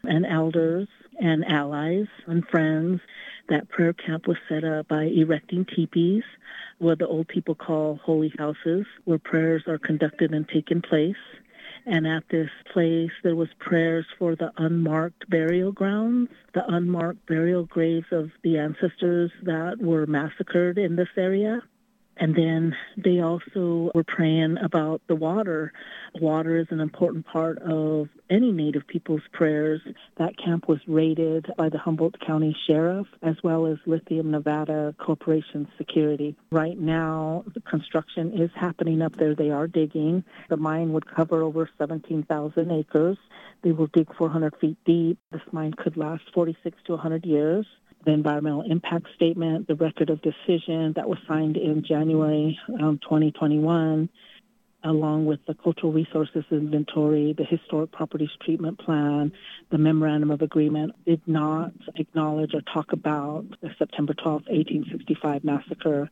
and 0.03 0.25
elders 0.25 0.87
and 1.19 1.45
allies 1.45 2.07
and 2.25 2.43
friends. 2.47 2.99
That 3.49 3.69
prayer 3.69 3.93
camp 3.93 4.27
was 4.27 4.37
set 4.49 4.63
up 4.63 4.87
by 4.87 5.03
erecting 5.03 5.65
teepees, 5.65 6.23
what 6.79 6.97
the 6.97 7.07
old 7.07 7.27
people 7.27 7.53
call 7.53 7.99
holy 8.03 8.33
houses, 8.39 8.87
where 9.05 9.19
prayers 9.19 9.63
are 9.67 9.77
conducted 9.77 10.33
and 10.33 10.49
taken 10.49 10.81
place. 10.81 11.15
And 11.85 12.07
at 12.07 12.23
this 12.29 12.49
place, 12.71 13.11
there 13.23 13.35
was 13.35 13.49
prayers 13.59 14.05
for 14.17 14.35
the 14.35 14.51
unmarked 14.57 15.29
burial 15.29 15.71
grounds, 15.71 16.29
the 16.53 16.65
unmarked 16.67 17.25
burial 17.27 17.65
graves 17.65 18.07
of 18.11 18.31
the 18.41 18.57
ancestors 18.57 19.31
that 19.43 19.79
were 19.79 20.05
massacred 20.05 20.77
in 20.77 20.95
this 20.95 21.09
area. 21.17 21.61
And 22.17 22.35
then 22.35 22.75
they 22.97 23.21
also 23.21 23.91
were 23.95 24.03
praying 24.03 24.57
about 24.63 25.01
the 25.07 25.15
water. 25.15 25.73
Water 26.19 26.57
is 26.57 26.67
an 26.69 26.79
important 26.79 27.25
part 27.25 27.57
of 27.59 28.09
any 28.29 28.51
Native 28.51 28.87
people's 28.87 29.23
prayers. 29.31 29.81
That 30.17 30.37
camp 30.37 30.67
was 30.67 30.79
raided 30.87 31.47
by 31.57 31.69
the 31.69 31.79
Humboldt 31.79 32.19
County 32.19 32.55
Sheriff 32.67 33.07
as 33.23 33.35
well 33.43 33.65
as 33.65 33.77
Lithium 33.85 34.31
Nevada 34.31 34.95
Corporation 34.99 35.67
Security. 35.77 36.35
Right 36.51 36.79
now, 36.79 37.45
the 37.53 37.61
construction 37.61 38.39
is 38.39 38.51
happening 38.55 39.01
up 39.01 39.15
there. 39.17 39.35
They 39.35 39.49
are 39.49 39.67
digging. 39.67 40.23
The 40.49 40.57
mine 40.57 40.93
would 40.93 41.07
cover 41.07 41.41
over 41.41 41.69
17,000 41.77 42.71
acres. 42.71 43.17
They 43.63 43.71
will 43.71 43.87
dig 43.87 44.13
400 44.15 44.55
feet 44.59 44.77
deep. 44.85 45.17
This 45.31 45.41
mine 45.51 45.73
could 45.73 45.97
last 45.97 46.23
46 46.33 46.77
to 46.85 46.91
100 46.93 47.25
years 47.25 47.65
the 48.05 48.11
environmental 48.11 48.63
impact 48.69 49.07
statement, 49.15 49.67
the 49.67 49.75
record 49.75 50.09
of 50.09 50.21
decision 50.21 50.93
that 50.95 51.07
was 51.07 51.17
signed 51.27 51.57
in 51.57 51.83
January 51.83 52.59
um, 52.79 52.99
2021, 53.01 54.09
along 54.83 55.25
with 55.25 55.39
the 55.47 55.53
cultural 55.53 55.91
resources 55.91 56.43
inventory, 56.51 57.33
the 57.33 57.45
historic 57.45 57.91
properties 57.91 58.29
treatment 58.43 58.77
plan, 58.79 59.31
the 59.71 59.77
memorandum 59.77 60.31
of 60.31 60.41
agreement, 60.41 60.93
did 61.05 61.21
not 61.25 61.71
acknowledge 61.95 62.53
or 62.53 62.61
talk 62.61 62.91
about 62.91 63.45
the 63.61 63.69
September 63.77 64.13
12, 64.13 64.43
1865 64.47 65.43
massacre. 65.43 66.09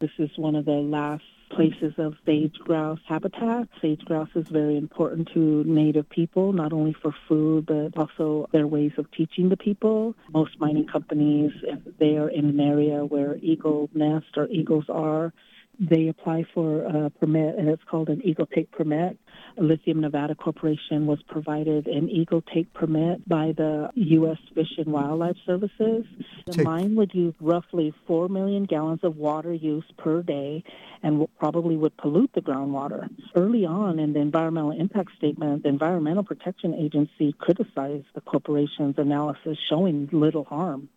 This 0.00 0.10
is 0.18 0.30
one 0.36 0.56
of 0.56 0.64
the 0.64 0.72
last 0.72 1.22
places 1.54 1.94
of 1.98 2.14
sage 2.24 2.54
grouse 2.58 3.00
habitat. 3.06 3.68
Sage 3.80 4.04
grouse 4.04 4.30
is 4.34 4.48
very 4.48 4.76
important 4.76 5.28
to 5.34 5.64
Native 5.64 6.08
people, 6.08 6.52
not 6.52 6.72
only 6.72 6.92
for 6.92 7.14
food, 7.28 7.66
but 7.66 7.96
also 7.96 8.48
their 8.52 8.66
ways 8.66 8.92
of 8.98 9.10
teaching 9.12 9.48
the 9.48 9.56
people. 9.56 10.14
Most 10.32 10.58
mining 10.58 10.86
companies, 10.86 11.52
if 11.62 11.78
they 11.98 12.16
are 12.16 12.28
in 12.28 12.46
an 12.46 12.60
area 12.60 13.04
where 13.04 13.36
eagle 13.36 13.90
nest 13.94 14.36
or 14.36 14.48
eagles 14.48 14.86
are, 14.88 15.32
they 15.78 16.08
apply 16.08 16.44
for 16.54 16.82
a 16.82 17.10
permit, 17.10 17.56
and 17.58 17.68
it's 17.68 17.82
called 17.84 18.08
an 18.08 18.20
Eagle 18.24 18.46
Take 18.46 18.70
Permit. 18.70 19.18
Lithium 19.56 20.00
Nevada 20.00 20.34
Corporation 20.34 21.06
was 21.06 21.20
provided 21.28 21.86
an 21.86 22.08
Eagle 22.08 22.42
Take 22.54 22.72
Permit 22.74 23.28
by 23.28 23.52
the 23.56 23.90
U.S. 23.94 24.38
Fish 24.54 24.78
and 24.78 24.86
Wildlife 24.86 25.36
Services. 25.46 26.04
The 26.46 26.52
Take. 26.52 26.64
mine 26.64 26.94
would 26.96 27.14
use 27.14 27.34
roughly 27.40 27.92
4 28.06 28.28
million 28.28 28.64
gallons 28.64 29.00
of 29.02 29.16
water 29.16 29.52
use 29.52 29.84
per 29.98 30.22
day 30.22 30.64
and 31.02 31.26
probably 31.38 31.76
would 31.76 31.96
pollute 31.96 32.30
the 32.34 32.40
groundwater. 32.40 33.08
Early 33.34 33.66
on 33.66 33.98
in 33.98 34.12
the 34.12 34.20
environmental 34.20 34.72
impact 34.72 35.10
statement, 35.16 35.62
the 35.62 35.68
Environmental 35.68 36.24
Protection 36.24 36.74
Agency 36.74 37.34
criticized 37.38 38.06
the 38.14 38.20
corporation's 38.20 38.96
analysis 38.98 39.58
showing 39.68 40.08
little 40.12 40.44
harm. 40.44 40.88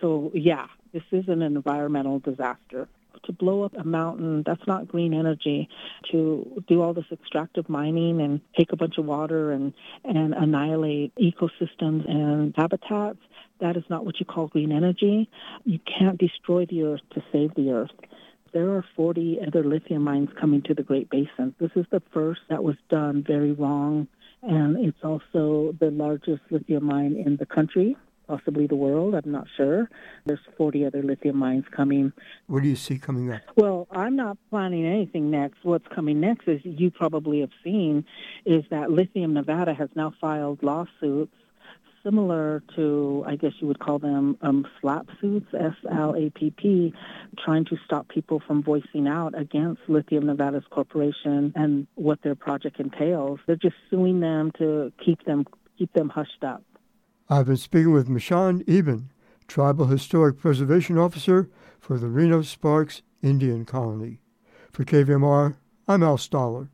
So, 0.00 0.30
yeah, 0.34 0.66
this 0.92 1.02
is 1.12 1.28
an 1.28 1.42
environmental 1.42 2.18
disaster 2.18 2.88
to 3.24 3.32
blow 3.32 3.62
up 3.62 3.74
a 3.76 3.84
mountain, 3.84 4.42
that's 4.44 4.66
not 4.66 4.88
green 4.88 5.14
energy. 5.14 5.68
To 6.12 6.62
do 6.68 6.82
all 6.82 6.94
this 6.94 7.06
extractive 7.12 7.68
mining 7.68 8.20
and 8.20 8.40
take 8.58 8.72
a 8.72 8.76
bunch 8.76 8.98
of 8.98 9.04
water 9.04 9.52
and, 9.52 9.72
and 10.04 10.34
annihilate 10.34 11.12
ecosystems 11.16 12.08
and 12.08 12.54
habitats, 12.56 13.20
that 13.60 13.76
is 13.76 13.84
not 13.88 14.04
what 14.04 14.18
you 14.20 14.26
call 14.26 14.48
green 14.48 14.72
energy. 14.72 15.28
You 15.64 15.78
can't 15.80 16.18
destroy 16.18 16.66
the 16.66 16.82
earth 16.84 17.02
to 17.14 17.22
save 17.32 17.54
the 17.54 17.70
earth. 17.70 17.90
There 18.52 18.70
are 18.70 18.84
40 18.96 19.40
other 19.46 19.62
lithium 19.62 20.02
mines 20.02 20.30
coming 20.40 20.62
to 20.62 20.74
the 20.74 20.82
Great 20.82 21.08
Basin. 21.08 21.54
This 21.60 21.70
is 21.76 21.86
the 21.90 22.02
first 22.12 22.40
that 22.48 22.64
was 22.64 22.76
done 22.88 23.22
very 23.24 23.52
wrong, 23.52 24.08
and 24.42 24.76
it's 24.84 25.04
also 25.04 25.74
the 25.78 25.90
largest 25.92 26.42
lithium 26.50 26.86
mine 26.86 27.22
in 27.24 27.36
the 27.36 27.46
country 27.46 27.96
possibly 28.30 28.66
the 28.66 28.76
world. 28.76 29.14
I'm 29.14 29.32
not 29.32 29.46
sure. 29.56 29.90
There's 30.24 30.40
40 30.56 30.86
other 30.86 31.02
lithium 31.02 31.36
mines 31.36 31.64
coming. 31.74 32.12
What 32.46 32.62
do 32.62 32.68
you 32.68 32.76
see 32.76 32.98
coming 32.98 33.32
up? 33.32 33.40
Well, 33.56 33.88
I'm 33.90 34.14
not 34.14 34.38
planning 34.50 34.86
anything 34.86 35.30
next. 35.30 35.58
What's 35.64 35.86
coming 35.88 36.20
next, 36.20 36.46
as 36.46 36.60
you 36.62 36.90
probably 36.90 37.40
have 37.40 37.50
seen, 37.64 38.04
is 38.46 38.62
that 38.70 38.90
Lithium 38.90 39.34
Nevada 39.34 39.74
has 39.74 39.88
now 39.96 40.14
filed 40.20 40.62
lawsuits 40.62 41.34
similar 42.04 42.62
to, 42.76 43.24
I 43.26 43.36
guess 43.36 43.52
you 43.60 43.66
would 43.66 43.78
call 43.78 43.98
them 43.98 44.38
um, 44.40 44.66
SLAPP 44.80 45.06
suits, 45.20 45.46
S-L-A-P-P, 45.52 46.94
trying 47.44 47.64
to 47.66 47.76
stop 47.84 48.08
people 48.08 48.40
from 48.46 48.62
voicing 48.62 49.06
out 49.06 49.38
against 49.38 49.82
Lithium 49.86 50.24
Nevada's 50.24 50.64
corporation 50.70 51.52
and 51.56 51.86
what 51.96 52.22
their 52.22 52.34
project 52.34 52.80
entails. 52.80 53.40
They're 53.46 53.56
just 53.56 53.74
suing 53.90 54.20
them 54.20 54.52
to 54.58 54.92
keep 55.04 55.24
them 55.24 55.46
keep 55.76 55.92
them 55.94 56.08
hushed 56.10 56.42
up. 56.42 56.62
I've 57.32 57.46
been 57.46 57.56
speaking 57.56 57.92
with 57.92 58.08
Michon 58.08 58.64
Eben, 58.66 59.12
Tribal 59.46 59.86
Historic 59.86 60.36
Preservation 60.36 60.98
Officer 60.98 61.48
for 61.78 61.96
the 61.96 62.08
Reno 62.08 62.42
Sparks 62.42 63.02
Indian 63.22 63.64
Colony. 63.64 64.18
For 64.72 64.84
KVMR, 64.84 65.54
I'm 65.86 66.02
Al 66.02 66.16
Stahler. 66.16 66.70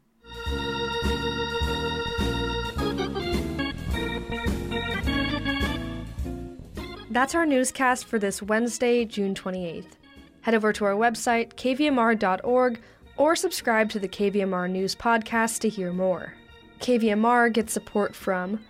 That's 7.10 7.34
our 7.34 7.44
newscast 7.44 8.06
for 8.06 8.18
this 8.18 8.40
Wednesday, 8.40 9.04
June 9.04 9.34
28th. 9.34 9.92
Head 10.40 10.54
over 10.54 10.72
to 10.72 10.86
our 10.86 10.94
website, 10.94 11.52
kvmr.org, 11.56 12.80
or 13.18 13.36
subscribe 13.36 13.90
to 13.90 13.98
the 13.98 14.08
KVMR 14.08 14.70
News 14.70 14.94
Podcast 14.94 15.58
to 15.60 15.68
hear 15.68 15.92
more. 15.92 16.32
KVMR 16.80 17.52
gets 17.52 17.74
support 17.74 18.14
from 18.14 18.60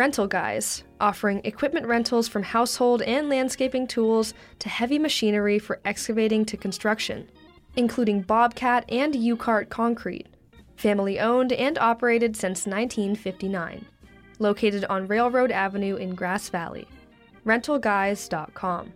Rental 0.00 0.26
Guys, 0.26 0.82
offering 0.98 1.42
equipment 1.44 1.86
rentals 1.86 2.26
from 2.26 2.42
household 2.42 3.02
and 3.02 3.28
landscaping 3.28 3.86
tools 3.86 4.32
to 4.58 4.70
heavy 4.70 4.98
machinery 4.98 5.58
for 5.58 5.78
excavating 5.84 6.46
to 6.46 6.56
construction, 6.56 7.28
including 7.76 8.22
Bobcat 8.22 8.86
and 8.88 9.14
U-Cart 9.14 9.68
Concrete. 9.68 10.26
Family 10.76 11.20
owned 11.20 11.52
and 11.52 11.76
operated 11.76 12.34
since 12.34 12.64
1959. 12.64 13.84
Located 14.38 14.86
on 14.86 15.06
Railroad 15.06 15.50
Avenue 15.50 15.96
in 15.96 16.14
Grass 16.14 16.48
Valley. 16.48 16.88
RentalGuys.com. 17.44 18.94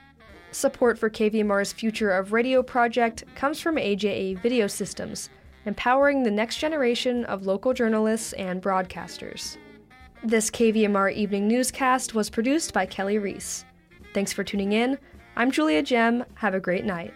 Support 0.53 0.99
for 0.99 1.09
KVMR's 1.09 1.73
Future 1.73 2.11
of 2.11 2.33
Radio 2.33 2.61
project 2.63 3.25
comes 3.37 3.61
from 3.61 3.77
AJA 3.77 4.43
Video 4.43 4.67
Systems, 4.67 5.31
empowering 5.65 6.23
the 6.23 6.31
next 6.31 6.59
generation 6.59 7.25
of 7.27 7.47
local 7.47 7.73
journalists 7.73 8.33
and 8.33 8.61
broadcasters. 8.61 9.57
This 10.25 10.51
KVMR 10.51 11.15
evening 11.15 11.49
newscast 11.49 12.15
was 12.15 12.29
produced 12.29 12.75
by 12.75 12.85
Kelly 12.85 13.19
Reese. 13.19 13.65
Thanks 14.13 14.33
for 14.33 14.43
tuning 14.43 14.73
in. 14.73 14.99
I'm 15.41 15.51
Julia 15.51 15.83
Gem. 15.83 16.27
Have 16.35 16.53
a 16.53 16.61
great 16.61 16.85
night. 16.85 17.15